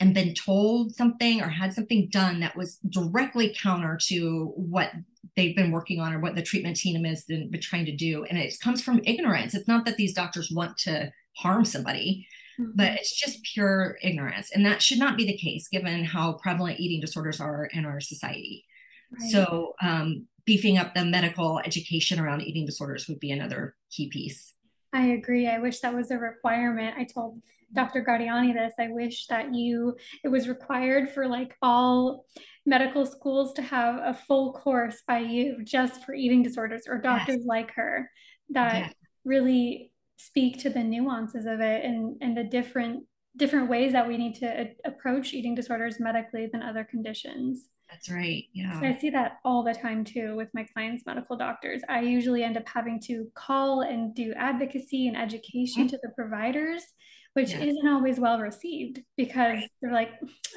and 0.00 0.14
been 0.14 0.34
told 0.34 0.94
something 0.94 1.40
or 1.40 1.48
had 1.48 1.72
something 1.72 2.08
done 2.10 2.40
that 2.40 2.56
was 2.56 2.78
directly 2.88 3.54
counter 3.60 3.98
to 4.00 4.52
what 4.56 4.90
they've 5.36 5.54
been 5.54 5.70
working 5.70 6.00
on 6.00 6.12
or 6.12 6.20
what 6.20 6.34
the 6.34 6.42
treatment 6.42 6.76
team 6.76 7.04
has 7.04 7.24
been, 7.24 7.48
been 7.50 7.60
trying 7.60 7.86
to 7.86 7.94
do. 7.94 8.24
And 8.24 8.38
it 8.38 8.54
comes 8.60 8.82
from 8.82 9.00
ignorance. 9.04 9.54
It's 9.54 9.68
not 9.68 9.84
that 9.86 9.96
these 9.96 10.14
doctors 10.14 10.50
want 10.50 10.76
to 10.78 11.12
harm 11.36 11.64
somebody, 11.64 12.26
mm-hmm. 12.58 12.72
but 12.74 12.92
it's 12.94 13.18
just 13.18 13.42
pure 13.42 13.98
ignorance. 14.02 14.50
And 14.52 14.64
that 14.66 14.82
should 14.82 14.98
not 14.98 15.16
be 15.16 15.24
the 15.24 15.36
case 15.36 15.68
given 15.68 16.04
how 16.04 16.34
prevalent 16.34 16.80
eating 16.80 17.00
disorders 17.00 17.40
are 17.40 17.66
in 17.66 17.84
our 17.84 18.00
society. 18.00 18.64
Right. 19.10 19.30
So, 19.30 19.74
um, 19.82 20.26
beefing 20.46 20.76
up 20.76 20.94
the 20.94 21.04
medical 21.04 21.58
education 21.60 22.20
around 22.20 22.42
eating 22.42 22.66
disorders 22.66 23.08
would 23.08 23.18
be 23.18 23.30
another 23.30 23.74
key 23.90 24.08
piece. 24.08 24.54
I 24.92 25.06
agree. 25.06 25.48
I 25.48 25.58
wish 25.58 25.80
that 25.80 25.94
was 25.94 26.10
a 26.10 26.18
requirement. 26.18 26.96
I 26.98 27.04
told 27.04 27.40
Dr. 27.72 28.04
Gaudiani 28.04 28.54
this. 28.54 28.74
I 28.78 28.88
wish 28.88 29.26
that 29.26 29.54
you, 29.54 29.96
it 30.22 30.28
was 30.28 30.48
required 30.48 31.10
for 31.10 31.26
like 31.26 31.56
all 31.62 32.26
medical 32.66 33.04
schools 33.04 33.52
to 33.54 33.62
have 33.62 33.96
a 33.96 34.14
full 34.14 34.52
course 34.52 35.02
by 35.06 35.18
you 35.18 35.64
just 35.64 36.04
for 36.04 36.14
eating 36.14 36.42
disorders 36.42 36.82
or 36.88 36.98
doctors 36.98 37.38
yes. 37.40 37.46
like 37.46 37.72
her 37.72 38.10
that 38.50 38.74
yeah. 38.74 38.88
really 39.24 39.90
speak 40.16 40.58
to 40.60 40.70
the 40.70 40.82
nuances 40.82 41.46
of 41.46 41.60
it 41.60 41.84
and 41.84 42.16
and 42.20 42.36
the 42.36 42.44
different 42.44 43.04
different 43.36 43.68
ways 43.68 43.92
that 43.92 44.06
we 44.06 44.16
need 44.16 44.34
to 44.36 44.46
a- 44.46 44.76
approach 44.84 45.34
eating 45.34 45.54
disorders 45.54 45.98
medically 45.98 46.48
than 46.50 46.62
other 46.62 46.84
conditions. 46.84 47.68
That's 47.90 48.08
right. 48.08 48.44
Yeah. 48.52 48.80
So 48.80 48.86
I 48.86 48.98
see 48.98 49.10
that 49.10 49.38
all 49.44 49.62
the 49.62 49.74
time 49.74 50.04
too 50.04 50.36
with 50.36 50.48
my 50.54 50.64
clients' 50.72 51.04
medical 51.04 51.36
doctors. 51.36 51.82
I 51.88 52.00
usually 52.00 52.42
end 52.42 52.56
up 52.56 52.66
having 52.66 53.00
to 53.06 53.26
call 53.34 53.82
and 53.82 54.14
do 54.14 54.32
advocacy 54.36 55.08
and 55.08 55.16
education 55.16 55.82
mm-hmm. 55.82 55.88
to 55.88 55.98
the 56.02 56.10
providers 56.16 56.84
which 57.34 57.52
isn't 57.52 57.88
always 57.88 58.18
well 58.18 58.38
received 58.38 59.02
because 59.16 59.56
right. 59.56 59.70
they're 59.82 59.92
like, 59.92 60.10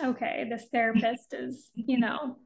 okay, 0.03 0.45
this 0.49 0.67
therapist 0.71 1.33
is, 1.33 1.69
you 1.75 1.99
know, 1.99 2.37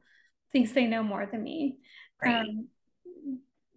thinks 0.52 0.72
they 0.72 0.86
know 0.86 1.02
more 1.02 1.28
than 1.30 1.42
me. 1.42 1.76
Right. 2.22 2.40
Um, 2.40 2.68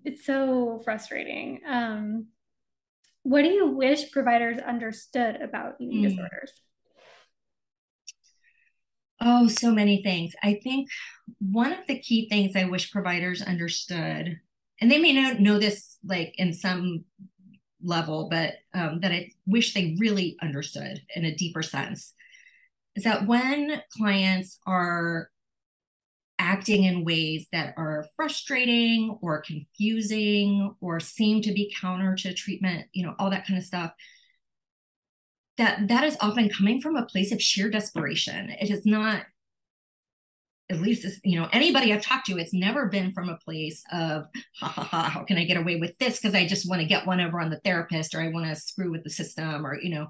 it's 0.05 0.25
so 0.25 0.81
frustrating. 0.85 1.61
Um, 1.67 2.27
what 3.25 3.41
do 3.41 3.49
you 3.49 3.67
wish 3.67 4.11
providers 4.11 4.59
understood 4.59 5.41
about 5.41 5.73
eating 5.79 6.03
mm. 6.03 6.09
disorders? 6.09 6.51
Oh, 9.19 9.47
so 9.47 9.71
many 9.71 10.03
things. 10.03 10.35
I 10.43 10.59
think 10.63 10.89
one 11.39 11.73
of 11.73 11.87
the 11.87 11.97
key 11.97 12.29
things 12.29 12.55
I 12.55 12.65
wish 12.65 12.91
providers 12.91 13.41
understood, 13.41 14.39
and 14.79 14.91
they 14.91 14.99
may 14.99 15.11
not 15.11 15.39
know 15.39 15.57
this 15.57 15.97
like 16.05 16.35
in 16.37 16.53
some 16.53 17.05
level, 17.83 18.29
but 18.29 18.53
um, 18.75 18.99
that 18.99 19.11
I 19.11 19.31
wish 19.47 19.73
they 19.73 19.95
really 19.97 20.37
understood 20.39 21.01
in 21.15 21.25
a 21.25 21.35
deeper 21.35 21.63
sense, 21.63 22.13
is 22.95 23.05
that 23.05 23.25
when 23.25 23.81
clients 23.97 24.59
are 24.67 25.31
acting 26.45 26.83
in 26.83 27.03
ways 27.03 27.47
that 27.51 27.73
are 27.75 28.05
frustrating 28.15 29.17
or 29.21 29.41
confusing 29.41 30.75
or 30.79 30.99
seem 30.99 31.41
to 31.41 31.51
be 31.51 31.73
counter 31.81 32.15
to 32.15 32.33
treatment, 32.33 32.85
you 32.93 33.03
know, 33.03 33.15
all 33.17 33.31
that 33.31 33.47
kind 33.47 33.57
of 33.57 33.65
stuff, 33.65 33.91
that 35.57 35.87
that 35.87 36.03
is 36.03 36.15
often 36.21 36.49
coming 36.49 36.79
from 36.79 36.95
a 36.95 37.05
place 37.05 37.31
of 37.31 37.41
sheer 37.41 37.69
desperation. 37.69 38.51
It 38.51 38.69
is 38.69 38.85
not 38.85 39.23
at 40.69 40.81
least 40.81 41.05
you 41.23 41.39
know 41.39 41.47
anybody 41.51 41.93
i've 41.93 42.01
talked 42.01 42.25
to 42.25 42.39
it's 42.39 42.51
never 42.51 42.87
been 42.87 43.11
from 43.11 43.29
a 43.29 43.37
place 43.37 43.83
of 43.93 44.25
ha 44.59 44.67
ha 44.67 44.83
ha 44.83 45.03
how 45.03 45.23
can 45.23 45.37
i 45.37 45.43
get 45.43 45.57
away 45.57 45.75
with 45.75 45.95
this 45.99 46.19
because 46.19 46.33
i 46.33 46.43
just 46.43 46.67
want 46.67 46.81
to 46.81 46.87
get 46.87 47.05
one 47.05 47.21
over 47.21 47.39
on 47.39 47.51
the 47.51 47.59
therapist 47.59 48.15
or 48.15 48.21
i 48.21 48.29
want 48.29 48.47
to 48.47 48.55
screw 48.55 48.91
with 48.91 49.03
the 49.03 49.09
system 49.11 49.63
or 49.63 49.79
you 49.79 49.91
know 49.91 50.07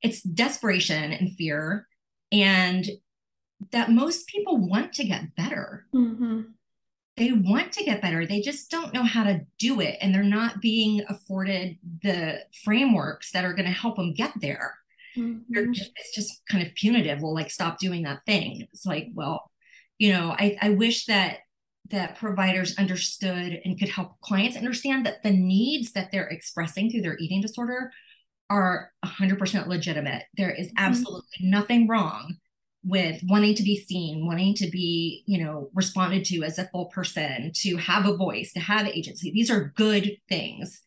it's 0.00 0.22
desperation 0.22 1.12
and 1.12 1.34
fear 1.34 1.88
and 2.30 2.88
that 3.72 3.90
most 3.90 4.26
people 4.28 4.56
want 4.56 4.92
to 4.92 5.04
get 5.04 5.34
better 5.36 5.86
mm-hmm. 5.94 6.42
they 7.16 7.32
want 7.32 7.72
to 7.72 7.84
get 7.84 8.02
better 8.02 8.26
they 8.26 8.40
just 8.40 8.70
don't 8.70 8.92
know 8.92 9.04
how 9.04 9.24
to 9.24 9.40
do 9.58 9.80
it 9.80 9.96
and 10.00 10.14
they're 10.14 10.22
not 10.22 10.60
being 10.60 11.02
afforded 11.08 11.78
the 12.02 12.40
frameworks 12.64 13.32
that 13.32 13.44
are 13.44 13.54
going 13.54 13.66
to 13.66 13.70
help 13.72 13.96
them 13.96 14.14
get 14.14 14.32
there 14.40 14.74
mm-hmm. 15.16 15.72
just, 15.72 15.90
it's 15.96 16.14
just 16.14 16.42
kind 16.50 16.66
of 16.66 16.74
punitive 16.74 17.20
well 17.22 17.34
like 17.34 17.50
stop 17.50 17.78
doing 17.78 18.02
that 18.02 18.24
thing 18.26 18.66
it's 18.72 18.86
like 18.86 19.08
well 19.14 19.50
you 19.98 20.12
know 20.12 20.34
I, 20.38 20.56
I 20.60 20.70
wish 20.70 21.06
that 21.06 21.38
that 21.90 22.16
providers 22.16 22.78
understood 22.78 23.60
and 23.64 23.78
could 23.78 23.90
help 23.90 24.18
clients 24.20 24.56
understand 24.56 25.04
that 25.04 25.22
the 25.22 25.30
needs 25.30 25.92
that 25.92 26.10
they're 26.10 26.28
expressing 26.28 26.90
through 26.90 27.02
their 27.02 27.18
eating 27.18 27.42
disorder 27.42 27.92
are 28.50 28.90
100% 29.04 29.66
legitimate 29.66 30.24
there 30.36 30.50
is 30.50 30.68
mm-hmm. 30.68 30.84
absolutely 30.84 31.28
mm-hmm. 31.40 31.50
nothing 31.50 31.88
wrong 31.88 32.36
with 32.84 33.20
wanting 33.24 33.54
to 33.54 33.62
be 33.62 33.76
seen 33.76 34.26
wanting 34.26 34.54
to 34.54 34.68
be 34.70 35.22
you 35.26 35.42
know 35.42 35.70
responded 35.74 36.24
to 36.24 36.42
as 36.42 36.58
a 36.58 36.68
full 36.68 36.86
person 36.86 37.50
to 37.54 37.76
have 37.76 38.06
a 38.06 38.16
voice 38.16 38.52
to 38.52 38.60
have 38.60 38.86
agency 38.86 39.30
these 39.30 39.50
are 39.50 39.72
good 39.76 40.16
things 40.28 40.82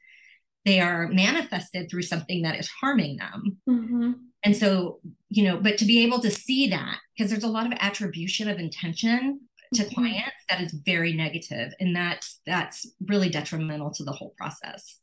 they 0.66 0.80
are 0.80 1.08
manifested 1.08 1.90
through 1.90 2.02
something 2.02 2.42
that 2.42 2.60
is 2.60 2.70
harming 2.70 3.18
them 3.18 3.58
mm-hmm. 3.68 4.12
And 4.44 4.56
so, 4.56 5.00
you 5.30 5.44
know, 5.44 5.58
but 5.58 5.78
to 5.80 5.86
be 5.86 6.04
able 6.04 6.22
to 6.22 6.32
see 6.32 6.70
that, 6.70 7.00
because 7.18 7.30
there's 7.30 7.44
a 7.44 7.50
lot 7.50 7.66
of 7.66 7.78
attribution 7.82 8.48
of 8.48 8.60
intention 8.60 9.42
to 9.74 9.84
mm-hmm. 9.84 9.94
clients 9.94 10.38
that 10.50 10.62
is 10.62 10.72
very 10.86 11.14
negative 11.14 11.74
and 11.80 11.96
that's 11.96 12.40
that's 12.46 12.88
really 13.06 13.30
detrimental 13.30 13.92
to 13.92 14.04
the 14.04 14.12
whole 14.12 14.34
process 14.38 15.00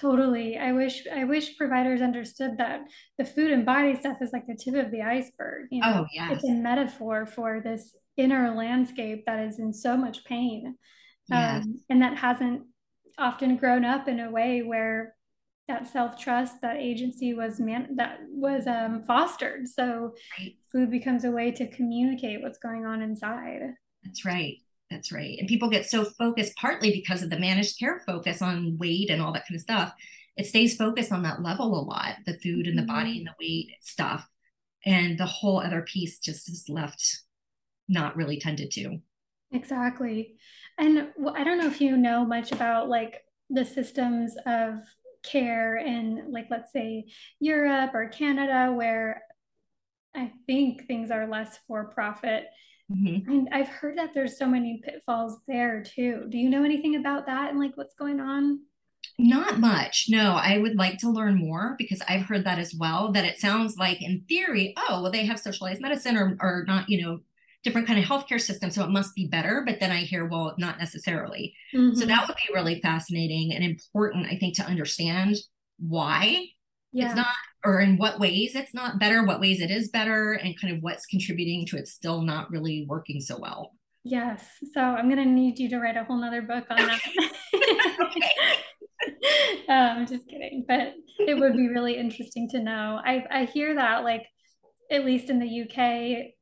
totally 0.00 0.56
i 0.58 0.72
wish 0.72 1.06
i 1.14 1.24
wish 1.24 1.56
providers 1.56 2.00
understood 2.00 2.56
that 2.58 2.80
the 3.18 3.24
food 3.24 3.50
and 3.50 3.66
body 3.66 3.94
stuff 3.94 4.18
is 4.20 4.30
like 4.32 4.46
the 4.46 4.54
tip 4.54 4.74
of 4.74 4.90
the 4.90 5.02
iceberg 5.02 5.66
you 5.70 5.80
know 5.80 6.02
oh, 6.02 6.06
yes. 6.12 6.32
it's 6.32 6.44
a 6.44 6.52
metaphor 6.52 7.26
for 7.26 7.60
this 7.62 7.96
inner 8.16 8.54
landscape 8.54 9.24
that 9.26 9.40
is 9.40 9.58
in 9.58 9.72
so 9.72 9.96
much 9.96 10.24
pain 10.24 10.76
yes. 11.30 11.64
um, 11.64 11.80
and 11.88 12.02
that 12.02 12.16
hasn't 12.16 12.62
often 13.18 13.56
grown 13.56 13.84
up 13.84 14.08
in 14.08 14.20
a 14.20 14.30
way 14.30 14.62
where 14.62 15.14
that 15.68 15.86
self 15.86 16.18
trust, 16.18 16.60
that 16.62 16.78
agency 16.78 17.34
was 17.34 17.60
man 17.60 17.88
that 17.96 18.20
was 18.30 18.66
um, 18.66 19.02
fostered. 19.06 19.68
So 19.68 20.14
right. 20.38 20.56
food 20.72 20.90
becomes 20.90 21.24
a 21.24 21.30
way 21.30 21.52
to 21.52 21.68
communicate 21.68 22.42
what's 22.42 22.58
going 22.58 22.86
on 22.86 23.02
inside. 23.02 23.74
That's 24.02 24.24
right. 24.24 24.56
That's 24.90 25.12
right. 25.12 25.38
And 25.38 25.48
people 25.48 25.68
get 25.68 25.88
so 25.88 26.04
focused, 26.04 26.56
partly 26.56 26.90
because 26.92 27.22
of 27.22 27.30
the 27.30 27.38
managed 27.38 27.78
care 27.78 28.02
focus 28.06 28.40
on 28.40 28.78
weight 28.78 29.10
and 29.10 29.20
all 29.20 29.32
that 29.32 29.46
kind 29.46 29.56
of 29.56 29.62
stuff. 29.62 29.92
It 30.36 30.46
stays 30.46 30.76
focused 30.76 31.12
on 31.12 31.22
that 31.24 31.42
level 31.42 31.78
a 31.78 31.82
lot, 31.82 32.16
the 32.24 32.38
food 32.38 32.66
and 32.66 32.78
the 32.78 32.82
mm-hmm. 32.82 32.94
body 32.94 33.18
and 33.18 33.26
the 33.26 33.34
weight 33.40 33.70
stuff. 33.80 34.26
And 34.86 35.18
the 35.18 35.26
whole 35.26 35.60
other 35.60 35.82
piece 35.82 36.18
just 36.18 36.48
is 36.48 36.68
left 36.68 37.22
not 37.88 38.16
really 38.16 38.38
tended 38.38 38.70
to. 38.72 38.98
Exactly. 39.52 40.36
And 40.78 41.08
I 41.34 41.42
don't 41.44 41.58
know 41.58 41.66
if 41.66 41.80
you 41.80 41.96
know 41.96 42.24
much 42.24 42.52
about 42.52 42.88
like 42.88 43.22
the 43.50 43.64
systems 43.64 44.36
of 44.46 44.80
care 45.24 45.76
in 45.76 46.30
like 46.30 46.46
let's 46.50 46.72
say 46.72 47.06
Europe 47.40 47.90
or 47.94 48.08
Canada 48.08 48.72
where 48.72 49.22
I 50.14 50.32
think 50.46 50.86
things 50.86 51.10
are 51.10 51.26
less 51.26 51.58
for 51.66 51.86
profit. 51.86 52.46
Mm-hmm. 52.90 53.30
And 53.30 53.48
I've 53.52 53.68
heard 53.68 53.98
that 53.98 54.14
there's 54.14 54.38
so 54.38 54.46
many 54.46 54.80
pitfalls 54.82 55.38
there 55.46 55.82
too. 55.82 56.24
Do 56.28 56.38
you 56.38 56.48
know 56.48 56.64
anything 56.64 56.96
about 56.96 57.26
that 57.26 57.50
and 57.50 57.58
like 57.58 57.76
what's 57.76 57.94
going 57.94 58.20
on? 58.20 58.60
Not 59.18 59.58
much. 59.58 60.06
No, 60.08 60.34
I 60.34 60.58
would 60.58 60.76
like 60.76 60.98
to 60.98 61.10
learn 61.10 61.36
more 61.36 61.74
because 61.76 62.00
I've 62.08 62.22
heard 62.22 62.44
that 62.44 62.58
as 62.58 62.74
well. 62.78 63.12
That 63.12 63.24
it 63.24 63.40
sounds 63.40 63.76
like, 63.76 64.00
in 64.00 64.24
theory, 64.28 64.74
oh, 64.76 65.02
well, 65.02 65.10
they 65.10 65.26
have 65.26 65.40
socialized 65.40 65.80
medicine 65.80 66.16
or, 66.16 66.36
or 66.40 66.64
not, 66.68 66.88
you 66.88 67.02
know, 67.02 67.18
different 67.64 67.88
kind 67.88 67.98
of 67.98 68.04
healthcare 68.04 68.40
system, 68.40 68.70
so 68.70 68.84
it 68.84 68.90
must 68.90 69.16
be 69.16 69.26
better. 69.26 69.64
But 69.66 69.80
then 69.80 69.90
I 69.90 70.02
hear, 70.02 70.26
well, 70.26 70.54
not 70.56 70.78
necessarily. 70.78 71.54
Mm-hmm. 71.74 71.98
So 71.98 72.06
that 72.06 72.28
would 72.28 72.36
be 72.36 72.54
really 72.54 72.80
fascinating 72.80 73.52
and 73.52 73.64
important, 73.64 74.26
I 74.30 74.36
think, 74.36 74.54
to 74.56 74.62
understand 74.62 75.36
why 75.78 76.44
yeah. 76.92 77.06
it's 77.06 77.16
not, 77.16 77.26
or 77.64 77.80
in 77.80 77.96
what 77.96 78.18
ways 78.20 78.54
it's 78.54 78.74
not 78.74 78.98
better, 78.98 79.24
what 79.24 79.40
ways 79.40 79.60
it 79.60 79.70
is 79.70 79.88
better, 79.88 80.32
and 80.32 80.58
kind 80.60 80.74
of 80.74 80.82
what's 80.82 81.06
contributing 81.06 81.66
to 81.66 81.76
it 81.76 81.88
still 81.88 82.22
not 82.22 82.50
really 82.50 82.86
working 82.88 83.20
so 83.20 83.38
well. 83.38 83.72
Yes. 84.04 84.44
So 84.72 84.80
I'm 84.80 85.10
going 85.10 85.22
to 85.22 85.30
need 85.30 85.58
you 85.58 85.68
to 85.70 85.78
write 85.78 85.96
a 85.96 86.04
whole 86.04 86.20
nother 86.20 86.42
book 86.42 86.64
on 86.70 86.76
that. 86.76 87.00
okay. 88.02 88.30
um, 89.68 90.06
just 90.06 90.26
kidding, 90.28 90.64
but 90.66 90.94
it 91.18 91.38
would 91.38 91.56
be 91.56 91.68
really 91.68 91.96
interesting 91.96 92.48
to 92.50 92.60
know. 92.60 93.00
I 93.04 93.24
I 93.30 93.44
hear 93.44 93.74
that 93.74 94.04
like 94.04 94.26
at 94.90 95.04
least 95.04 95.30
in 95.30 95.38
the 95.38 95.62
UK, 95.62 96.32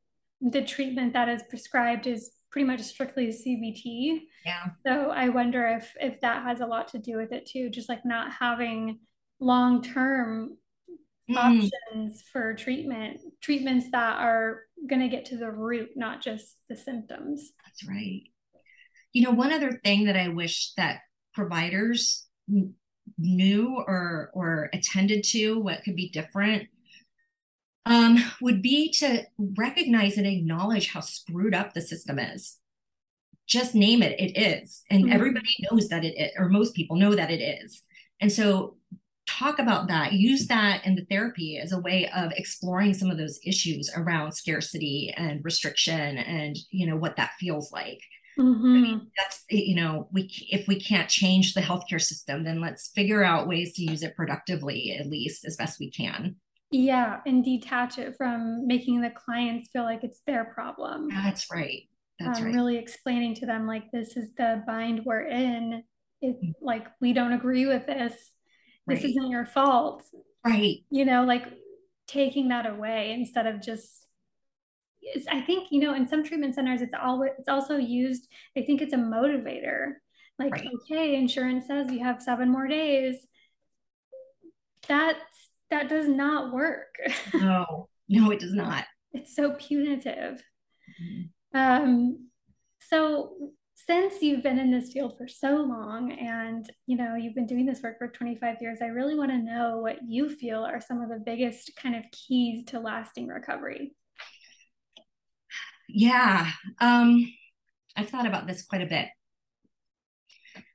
the 0.53 0.63
treatment 0.63 1.13
that 1.15 1.29
is 1.29 1.43
prescribed 1.49 2.07
is 2.07 2.31
pretty 2.51 2.67
much 2.67 2.81
strictly 2.83 3.29
CBT. 3.29 4.21
Yeah. 4.45 4.67
So 4.87 5.11
I 5.11 5.29
wonder 5.29 5.67
if 5.67 5.93
if 6.01 6.21
that 6.21 6.45
has 6.45 6.61
a 6.61 6.67
lot 6.67 6.89
to 6.89 6.99
do 6.99 7.17
with 7.17 7.33
it 7.33 7.47
too, 7.47 7.71
just 7.71 7.89
like 7.89 8.05
not 8.05 8.33
having 8.33 9.01
long 9.41 9.83
term 9.83 10.57
mm. 11.31 11.37
options 11.37 12.23
for 12.33 12.55
treatment, 12.55 13.21
treatments 13.41 13.87
that 13.93 14.19
are 14.19 14.63
going 14.89 15.03
to 15.03 15.09
get 15.09 15.25
to 15.27 15.37
the 15.37 15.51
root, 15.51 15.91
not 15.97 16.23
just 16.23 16.57
the 16.69 16.77
symptoms. 16.77 17.53
That's 17.65 17.89
right. 17.89 18.23
You 19.13 19.23
know, 19.23 19.31
one 19.31 19.53
other 19.53 19.73
thing 19.73 20.05
that 20.05 20.17
I 20.17 20.29
wish 20.29 20.73
that 20.77 21.01
providers 21.35 22.27
knew 23.19 23.83
or 23.87 24.31
or 24.35 24.71
attended 24.73 25.25
to 25.25 25.59
what 25.59 25.83
could 25.85 25.97
be 25.97 26.11
different 26.11 26.69
um, 27.87 28.19
would 28.41 28.63
be 28.63 28.91
to 28.91 29.23
recognize 29.39 30.19
and 30.19 30.27
acknowledge 30.27 30.91
how 30.93 31.01
screwed 31.01 31.55
up 31.55 31.73
the 31.73 31.81
system 31.81 32.19
is. 32.19 32.59
Just 33.47 33.77
name 33.77 34.03
it, 34.03 34.19
it 34.19 34.37
is. 34.37 34.83
And 34.91 35.05
mm-hmm. 35.05 35.13
everybody 35.13 35.57
knows 35.71 35.89
that 35.89 36.05
it 36.05 36.19
is, 36.19 36.33
or 36.37 36.49
most 36.49 36.75
people 36.75 36.97
know 36.97 37.15
that 37.15 37.31
it 37.31 37.41
is. 37.41 37.83
And 38.21 38.33
so 38.33 38.76
talk 39.39 39.59
about 39.59 39.89
that, 39.89 40.13
use 40.13 40.47
that 40.47 40.85
in 40.87 40.95
the 40.95 41.05
therapy 41.11 41.59
as 41.59 41.73
a 41.73 41.81
way 41.81 42.11
of 42.15 42.33
exploring 42.37 42.95
some 42.95 43.11
of 43.11 43.19
those 43.19 43.39
issues 43.45 43.91
around 43.95 44.33
scarcity 44.33 45.13
and 45.17 45.45
restriction 45.45 46.19
and, 46.19 46.57
you 46.71 46.87
know, 46.87 46.97
what 46.97 47.17
that 47.17 47.33
feels 47.39 47.73
like. 47.73 48.01
Mm-hmm. 48.39 48.67
I 48.67 48.79
mean, 48.81 49.11
that's 49.17 49.45
you 49.49 49.75
know, 49.75 50.09
we 50.13 50.29
if 50.51 50.69
we 50.69 50.79
can't 50.79 51.09
change 51.09 51.55
the 51.55 51.63
healthcare 51.63 52.01
system, 52.01 52.45
then 52.45 52.61
let's 52.61 52.91
figure 52.95 53.25
out 53.25 53.49
ways 53.49 53.73
to 53.75 53.83
use 53.83 54.03
it 54.03 54.15
productively, 54.15 54.95
at 54.99 55.07
least 55.07 55.47
as 55.47 55.57
best 55.57 55.81
we 55.81 55.91
can. 55.91 56.37
Yeah, 56.71 57.21
and 57.25 57.43
detach 57.43 57.99
it 57.99 58.15
from 58.17 58.67
making 58.67 59.01
the 59.01 59.11
clients 59.11 59.71
feel 59.73 59.85
like 59.85 60.05
it's 60.05 60.21
their 60.27 60.45
problem. 60.45 61.09
That's 61.09 61.51
right. 61.51 61.85
That's 62.19 62.41
um, 62.41 62.47
right. 62.47 62.55
Really 62.55 62.77
explaining 62.77 63.35
to 63.37 63.47
them 63.47 63.67
like 63.67 63.91
this 63.91 64.17
is 64.17 64.29
the 64.37 64.63
bind 64.67 65.03
we're 65.07 65.27
in. 65.27 65.83
It 66.21 66.37
mm-hmm. 66.37 66.51
like 66.61 66.89
we 67.01 67.15
don't 67.15 67.33
agree 67.33 67.65
with 67.65 67.87
this. 67.87 68.33
This 68.87 69.05
isn't 69.05 69.31
your 69.31 69.47
fault. 69.47 70.05
Right. 70.45 70.79
You 70.91 71.05
know, 71.05 71.25
like 71.25 71.45
taking 72.07 72.49
that 72.49 72.67
away 72.67 73.13
instead 73.13 73.47
of 73.47 73.61
just 73.61 74.07
I 75.31 75.41
think 75.41 75.69
you 75.71 75.81
know 75.81 75.95
in 75.95 76.09
some 76.09 76.25
treatment 76.25 76.55
centers 76.55 76.83
it's 76.83 76.95
always 76.95 77.33
it's 77.39 77.49
also 77.49 77.77
used. 77.77 78.29
I 78.57 78.63
think 78.63 78.83
it's 78.83 78.93
a 78.93 78.99
motivator. 78.99 79.95
Like 80.39 80.53
right. 80.53 80.69
okay, 80.83 81.17
insurance 81.17 81.67
says 81.67 81.91
you 81.91 82.01
have 82.01 82.23
seven 82.23 82.51
more 82.51 82.67
days. 82.67 83.27
That's 84.89 85.21
that 85.71 85.89
does 85.89 86.09
not 86.09 86.53
work. 86.53 86.95
no, 87.35 87.89
no, 88.09 88.31
it 88.31 88.41
does 88.41 88.53
not. 88.53 88.85
It's 89.13 89.35
so 89.35 89.53
punitive. 89.53 90.43
Mm-hmm. 91.01 91.59
Um, 91.59 92.29
so 92.81 93.33
since 93.77 94.23
you've 94.23 94.43
been 94.43 94.59
in 94.59 94.71
this 94.71 94.91
field 94.91 95.17
for 95.19 95.29
so 95.29 95.57
long 95.57 96.11
and 96.13 96.71
you 96.87 96.97
know 96.97 97.15
you've 97.15 97.35
been 97.35 97.47
doing 97.47 97.67
this 97.67 97.83
work 97.83 97.99
for 97.99 98.09
25 98.09 98.57
years 98.61 98.79
i 98.83 98.87
really 98.87 99.15
want 99.15 99.31
to 99.31 99.37
know 99.37 99.79
what 99.79 99.99
you 100.09 100.29
feel 100.35 100.65
are 100.65 100.81
some 100.81 101.03
of 101.03 101.11
the 101.11 101.23
biggest 101.25 101.71
kind 101.77 101.95
of 101.95 102.03
keys 102.11 102.65
to 102.65 102.81
lasting 102.81 103.29
recovery. 103.29 103.93
Yeah 105.89 106.51
um 106.81 107.31
i've 107.97 108.09
thought 108.09 108.27
about 108.27 108.47
this 108.47 108.65
quite 108.65 108.83
a 108.83 108.87
bit. 108.87 109.09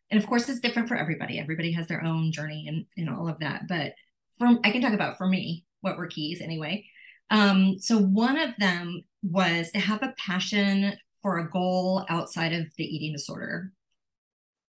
And 0.09 0.21
of 0.21 0.27
course 0.27 0.47
it's 0.47 0.59
different 0.59 0.89
for 0.89 0.95
everybody. 0.95 1.39
Everybody 1.39 1.71
has 1.71 1.87
their 1.87 2.03
own 2.03 2.31
journey 2.31 2.65
and, 2.67 2.85
and 2.97 3.09
all 3.09 3.27
of 3.27 3.39
that 3.39 3.67
but 3.67 3.93
from 4.37 4.59
I 4.63 4.71
can 4.71 4.81
talk 4.81 4.93
about 4.93 5.17
for 5.17 5.27
me 5.27 5.65
what 5.81 5.97
were 5.97 6.07
keys 6.07 6.39
anyway. 6.39 6.85
Um, 7.31 7.77
so 7.79 7.97
one 7.97 8.37
of 8.37 8.51
them 8.59 9.03
was 9.23 9.71
to 9.71 9.79
have 9.79 10.03
a 10.03 10.13
passion 10.17 10.93
for 11.21 11.39
a 11.39 11.49
goal 11.49 12.05
outside 12.09 12.53
of 12.53 12.65
the 12.77 12.83
eating 12.83 13.13
disorder. 13.13 13.71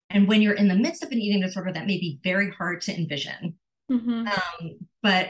And 0.10 0.28
when 0.28 0.42
you're 0.42 0.54
in 0.54 0.68
the 0.68 0.76
midst 0.76 1.04
of 1.04 1.12
an 1.12 1.20
eating 1.20 1.42
disorder, 1.42 1.72
that 1.72 1.86
may 1.86 2.00
be 2.00 2.20
very 2.24 2.50
hard 2.52 2.82
to 2.82 2.96
envision. 2.96 3.56
Mm-hmm. 3.92 4.28
Um, 4.28 4.80
but 5.04 5.30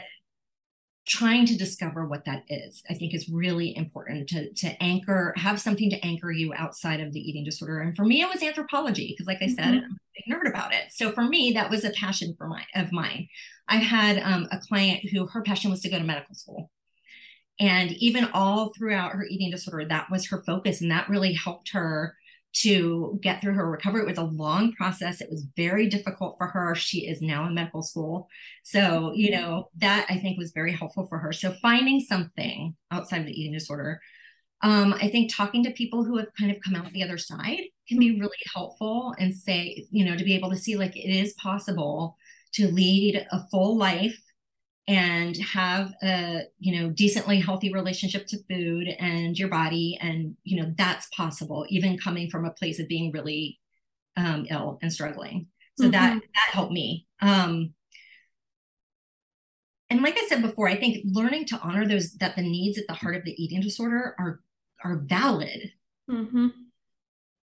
trying 1.10 1.44
to 1.44 1.56
discover 1.56 2.06
what 2.06 2.24
that 2.24 2.44
is 2.48 2.82
i 2.88 2.94
think 2.94 3.12
is 3.12 3.28
really 3.28 3.76
important 3.76 4.28
to 4.28 4.52
to 4.52 4.68
anchor 4.82 5.34
have 5.36 5.60
something 5.60 5.90
to 5.90 6.04
anchor 6.04 6.30
you 6.30 6.52
outside 6.54 7.00
of 7.00 7.12
the 7.12 7.18
eating 7.18 7.44
disorder 7.44 7.80
and 7.80 7.96
for 7.96 8.04
me 8.04 8.22
it 8.22 8.28
was 8.28 8.42
anthropology 8.42 9.08
because 9.12 9.26
like 9.26 9.42
i 9.42 9.48
said 9.48 9.74
mm-hmm. 9.74 9.84
i'm 9.84 9.90
a 9.90 10.14
big 10.14 10.32
nerd 10.32 10.48
about 10.48 10.72
it 10.72 10.84
so 10.90 11.10
for 11.10 11.24
me 11.24 11.52
that 11.52 11.68
was 11.68 11.84
a 11.84 11.90
passion 11.90 12.34
for 12.38 12.46
my 12.46 12.62
of 12.76 12.92
mine 12.92 13.26
i 13.66 13.76
had 13.76 14.18
um, 14.18 14.46
a 14.52 14.58
client 14.58 15.00
who 15.10 15.26
her 15.26 15.42
passion 15.42 15.70
was 15.70 15.80
to 15.80 15.88
go 15.88 15.98
to 15.98 16.04
medical 16.04 16.34
school 16.34 16.70
and 17.60 17.92
even 17.92 18.24
all 18.32 18.72
throughout 18.72 19.12
her 19.12 19.24
eating 19.24 19.50
disorder 19.50 19.86
that 19.86 20.10
was 20.10 20.26
her 20.28 20.42
focus 20.44 20.80
and 20.80 20.90
that 20.90 21.08
really 21.08 21.34
helped 21.34 21.70
her 21.70 22.16
to 22.52 23.18
get 23.22 23.40
through 23.40 23.54
her 23.54 23.70
recovery. 23.70 24.00
It 24.00 24.08
was 24.08 24.18
a 24.18 24.24
long 24.24 24.72
process. 24.72 25.20
It 25.20 25.30
was 25.30 25.46
very 25.56 25.88
difficult 25.88 26.36
for 26.36 26.48
her. 26.48 26.74
She 26.74 27.06
is 27.06 27.22
now 27.22 27.46
in 27.46 27.54
medical 27.54 27.82
school. 27.82 28.28
So, 28.64 29.12
you 29.14 29.30
mm-hmm. 29.30 29.40
know, 29.40 29.68
that 29.78 30.06
I 30.08 30.16
think 30.16 30.36
was 30.36 30.50
very 30.50 30.72
helpful 30.72 31.06
for 31.06 31.18
her. 31.18 31.32
So, 31.32 31.52
finding 31.62 32.00
something 32.00 32.74
outside 32.90 33.20
of 33.20 33.26
the 33.26 33.40
eating 33.40 33.52
disorder. 33.52 34.00
Um, 34.62 34.94
I 34.94 35.08
think 35.08 35.32
talking 35.32 35.64
to 35.64 35.70
people 35.70 36.04
who 36.04 36.18
have 36.18 36.34
kind 36.38 36.50
of 36.50 36.60
come 36.62 36.74
out 36.74 36.92
the 36.92 37.04
other 37.04 37.18
side 37.18 37.60
can 37.88 37.98
be 37.98 38.10
mm-hmm. 38.10 38.20
really 38.20 38.36
helpful 38.52 39.14
and 39.18 39.34
say, 39.34 39.86
you 39.90 40.04
know, 40.04 40.16
to 40.16 40.24
be 40.24 40.34
able 40.34 40.50
to 40.50 40.58
see 40.58 40.76
like 40.76 40.96
it 40.96 41.08
is 41.08 41.34
possible 41.34 42.16
to 42.54 42.68
lead 42.68 43.26
a 43.30 43.46
full 43.50 43.76
life 43.76 44.18
and 44.88 45.36
have 45.36 45.92
a 46.02 46.42
you 46.58 46.80
know 46.80 46.90
decently 46.90 47.38
healthy 47.38 47.72
relationship 47.72 48.26
to 48.26 48.42
food 48.48 48.88
and 48.98 49.38
your 49.38 49.48
body 49.48 49.98
and 50.00 50.36
you 50.42 50.60
know 50.60 50.72
that's 50.76 51.06
possible 51.14 51.66
even 51.68 51.98
coming 51.98 52.30
from 52.30 52.44
a 52.44 52.52
place 52.52 52.78
of 52.78 52.88
being 52.88 53.12
really 53.12 53.58
um, 54.16 54.46
ill 54.50 54.78
and 54.82 54.92
struggling 54.92 55.46
so 55.78 55.84
mm-hmm. 55.84 55.92
that 55.92 56.14
that 56.14 56.52
helped 56.52 56.72
me 56.72 57.06
um, 57.20 57.72
and 59.90 60.02
like 60.02 60.16
i 60.18 60.26
said 60.28 60.42
before 60.42 60.68
i 60.68 60.76
think 60.76 61.04
learning 61.12 61.44
to 61.44 61.58
honor 61.58 61.86
those 61.86 62.12
that 62.14 62.34
the 62.36 62.42
needs 62.42 62.78
at 62.78 62.86
the 62.88 62.94
heart 62.94 63.16
of 63.16 63.24
the 63.24 63.42
eating 63.42 63.60
disorder 63.60 64.14
are 64.18 64.40
are 64.82 65.02
valid 65.04 65.70
mm-hmm. 66.10 66.48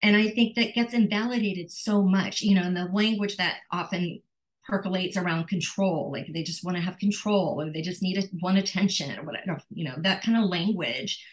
and 0.02 0.18
i 0.18 0.28
think 0.30 0.56
that 0.56 0.74
gets 0.74 0.94
invalidated 0.94 1.72
so 1.72 2.02
much 2.02 2.42
you 2.42 2.56
know 2.56 2.64
in 2.64 2.74
the 2.74 2.86
language 2.86 3.38
that 3.38 3.58
often 3.72 4.20
percolates 4.68 5.18
around 5.18 5.48
control 5.48 6.12
like 6.12 6.28
they 6.34 6.44
just 6.44 6.64
want 6.64 6.76
to 6.76 6.84
have 6.84 6.98
control 6.98 7.62
or 7.62 7.72
they 7.72 7.82
just 7.82 8.02
need 8.02 8.18
a, 8.18 8.28
one 8.40 8.58
attention 8.58 9.18
or 9.18 9.24
whatever 9.24 9.58
you 9.70 9.86
know 9.86 9.96
that 10.00 10.22
kind 10.22 10.38
of 10.38 10.50
language 10.50 11.24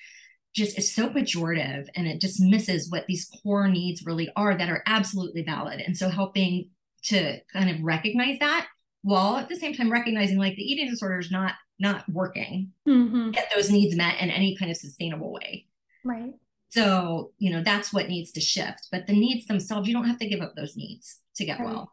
just 0.55 0.79
is 0.79 0.95
so 0.95 1.09
pejorative 1.09 1.89
and 1.97 2.07
it 2.07 2.21
dismisses 2.21 2.91
what 2.91 3.07
these 3.07 3.31
core 3.43 3.69
needs 3.69 4.07
really 4.07 4.31
are 4.37 4.57
that 4.57 4.71
are 4.71 4.85
absolutely 4.87 5.43
valid. 5.43 5.81
And 5.81 5.97
so 5.97 6.09
helping 6.09 6.71
to 7.05 7.41
kind 7.53 7.69
of 7.69 7.83
recognize 7.83 8.39
that 8.39 8.69
while 9.03 9.37
at 9.37 9.49
the 9.49 9.57
same 9.57 9.75
time 9.75 9.93
recognizing 9.93 10.39
like 10.39 10.55
the 10.55 10.63
eating 10.63 10.89
disorder 10.89 11.19
is 11.19 11.31
not 11.31 11.55
not 11.81 12.09
working. 12.09 12.71
Mm-hmm. 12.89 13.33
get 13.33 13.51
those 13.55 13.71
needs 13.71 13.97
met 13.97 14.21
in 14.21 14.31
any 14.31 14.57
kind 14.57 14.71
of 14.71 14.77
sustainable 14.77 15.33
way. 15.33 15.67
Right. 16.05 16.35
So 16.71 17.33
you 17.39 17.51
know 17.51 17.63
that's 17.63 17.93
what 17.93 18.09
needs 18.09 18.31
to 18.33 18.41
shift. 18.41 18.89
But 18.93 19.07
the 19.09 19.13
needs 19.13 19.47
themselves 19.47 19.89
you 19.89 19.95
don't 19.95 20.07
have 20.07 20.21
to 20.21 20.29
give 20.29 20.41
up 20.41 20.55
those 20.55 20.77
needs 20.77 21.19
to 21.37 21.45
get 21.45 21.59
right. 21.59 21.69
well 21.69 21.93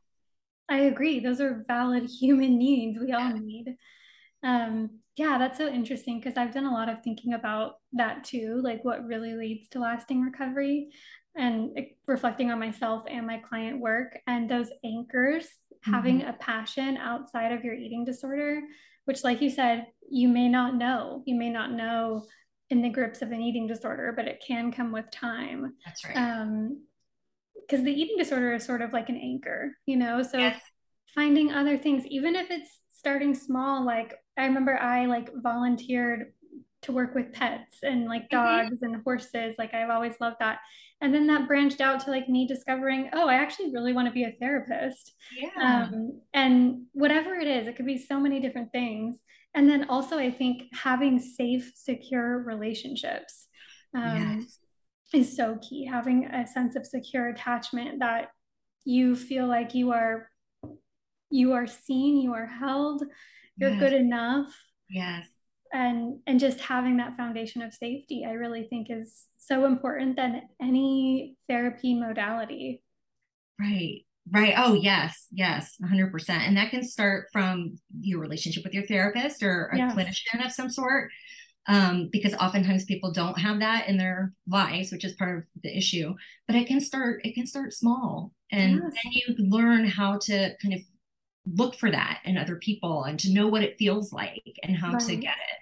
I 0.71 0.83
agree. 0.83 1.19
Those 1.19 1.41
are 1.41 1.65
valid 1.67 2.09
human 2.09 2.57
needs 2.57 2.97
we 2.97 3.11
all 3.11 3.33
need. 3.33 3.75
Um, 4.41 5.01
yeah, 5.17 5.37
that's 5.37 5.57
so 5.57 5.67
interesting 5.67 6.19
because 6.19 6.37
I've 6.37 6.53
done 6.53 6.65
a 6.65 6.73
lot 6.73 6.87
of 6.87 7.03
thinking 7.03 7.33
about 7.33 7.73
that 7.91 8.23
too, 8.23 8.61
like 8.63 8.83
what 8.85 9.05
really 9.05 9.33
leads 9.33 9.67
to 9.69 9.79
lasting 9.79 10.21
recovery 10.21 10.91
and 11.35 11.77
reflecting 12.07 12.51
on 12.51 12.59
myself 12.59 13.03
and 13.09 13.27
my 13.27 13.37
client 13.39 13.81
work 13.81 14.17
and 14.27 14.49
those 14.49 14.69
anchors, 14.85 15.43
mm-hmm. 15.43 15.93
having 15.93 16.21
a 16.23 16.37
passion 16.39 16.95
outside 16.95 17.51
of 17.51 17.65
your 17.65 17.75
eating 17.75 18.05
disorder, 18.05 18.61
which, 19.03 19.25
like 19.25 19.41
you 19.41 19.49
said, 19.49 19.87
you 20.09 20.29
may 20.29 20.47
not 20.47 20.75
know. 20.75 21.21
You 21.25 21.35
may 21.35 21.49
not 21.49 21.73
know 21.73 22.25
in 22.69 22.81
the 22.81 22.89
grips 22.89 23.21
of 23.21 23.33
an 23.33 23.41
eating 23.41 23.67
disorder, 23.67 24.13
but 24.15 24.25
it 24.25 24.41
can 24.45 24.71
come 24.71 24.93
with 24.93 25.11
time. 25.11 25.73
That's 25.85 26.05
right. 26.05 26.15
Um, 26.15 26.81
because 27.67 27.83
the 27.83 27.91
eating 27.91 28.17
disorder 28.17 28.53
is 28.53 28.65
sort 28.65 28.81
of 28.81 28.93
like 28.93 29.09
an 29.09 29.17
anchor, 29.17 29.71
you 29.85 29.97
know? 29.97 30.23
So 30.23 30.37
yes. 30.37 30.61
finding 31.13 31.51
other 31.51 31.77
things, 31.77 32.05
even 32.07 32.35
if 32.35 32.49
it's 32.51 32.69
starting 32.93 33.33
small, 33.33 33.85
like 33.85 34.15
I 34.37 34.45
remember 34.45 34.77
I 34.77 35.05
like 35.05 35.29
volunteered 35.35 36.33
to 36.83 36.91
work 36.91 37.13
with 37.13 37.33
pets 37.33 37.77
and 37.83 38.05
like 38.05 38.23
mm-hmm. 38.23 38.37
dogs 38.37 38.75
mm-hmm. 38.75 38.93
and 38.93 39.03
horses. 39.03 39.55
Like 39.57 39.73
I've 39.73 39.89
always 39.89 40.15
loved 40.19 40.37
that. 40.39 40.59
And 40.99 41.13
then 41.13 41.27
that 41.27 41.47
branched 41.47 41.81
out 41.81 41.99
to 42.01 42.11
like 42.11 42.29
me 42.29 42.47
discovering, 42.47 43.09
oh, 43.13 43.27
I 43.27 43.35
actually 43.35 43.71
really 43.71 43.93
want 43.93 44.07
to 44.07 44.13
be 44.13 44.23
a 44.23 44.33
therapist. 44.39 45.13
Yeah. 45.35 45.49
Um, 45.91 46.19
and 46.33 46.83
whatever 46.93 47.33
it 47.35 47.47
is, 47.47 47.67
it 47.67 47.75
could 47.75 47.87
be 47.87 47.97
so 47.97 48.19
many 48.19 48.39
different 48.39 48.71
things. 48.71 49.19
And 49.53 49.69
then 49.69 49.89
also, 49.89 50.17
I 50.17 50.31
think 50.31 50.63
having 50.73 51.19
safe, 51.19 51.71
secure 51.75 52.41
relationships 52.43 53.47
um, 53.95 54.39
yes. 54.39 54.59
Is 55.13 55.35
so 55.35 55.57
key. 55.61 55.85
Having 55.85 56.25
a 56.25 56.47
sense 56.47 56.75
of 56.75 56.85
secure 56.85 57.29
attachment 57.29 57.99
that 57.99 58.29
you 58.85 59.15
feel 59.15 59.47
like 59.47 59.75
you 59.75 59.91
are 59.91 60.27
you 61.29 61.53
are 61.53 61.67
seen, 61.67 62.17
you 62.17 62.33
are 62.33 62.45
held, 62.47 63.03
you're 63.57 63.71
yes. 63.71 63.79
good 63.79 63.93
enough. 63.93 64.53
Yes. 64.89 65.27
And 65.73 66.19
and 66.27 66.39
just 66.39 66.59
having 66.59 66.97
that 66.97 67.15
foundation 67.15 67.61
of 67.61 67.73
safety, 67.73 68.25
I 68.27 68.33
really 68.33 68.63
think 68.63 68.87
is 68.89 69.25
so 69.37 69.65
important 69.65 70.17
than 70.17 70.41
any 70.61 71.37
therapy 71.47 71.93
modality. 71.93 72.83
Right. 73.59 74.05
Right. 74.29 74.53
Oh, 74.55 74.73
yes. 74.75 75.27
Yes. 75.31 75.75
100%. 75.83 76.29
And 76.29 76.55
that 76.57 76.69
can 76.69 76.83
start 76.83 77.27
from 77.33 77.77
your 77.99 78.19
relationship 78.19 78.63
with 78.63 78.73
your 78.73 78.85
therapist 78.85 79.41
or 79.41 79.67
a 79.73 79.77
yes. 79.77 79.95
clinician 79.95 80.45
of 80.45 80.51
some 80.51 80.69
sort. 80.69 81.09
Um, 81.67 82.09
because 82.11 82.33
oftentimes 82.33 82.85
people 82.85 83.11
don't 83.11 83.37
have 83.37 83.59
that 83.59 83.87
in 83.87 83.97
their 83.97 84.33
lives, 84.47 84.91
which 84.91 85.05
is 85.05 85.13
part 85.13 85.37
of 85.37 85.43
the 85.61 85.77
issue. 85.77 86.15
But 86.47 86.55
it 86.55 86.67
can 86.67 86.81
start, 86.81 87.21
it 87.23 87.35
can 87.35 87.45
start 87.45 87.73
small. 87.73 88.33
And 88.51 88.81
yes. 88.83 88.93
then 89.03 89.11
you 89.11 89.35
learn 89.49 89.85
how 89.85 90.17
to 90.23 90.55
kind 90.61 90.73
of 90.73 90.81
look 91.45 91.75
for 91.75 91.91
that 91.91 92.19
in 92.25 92.37
other 92.37 92.55
people 92.55 93.03
and 93.03 93.19
to 93.19 93.31
know 93.31 93.47
what 93.47 93.63
it 93.63 93.77
feels 93.77 94.11
like 94.11 94.43
and 94.63 94.75
how 94.75 94.93
right. 94.93 95.01
to 95.01 95.15
get 95.15 95.35
it 95.35 95.61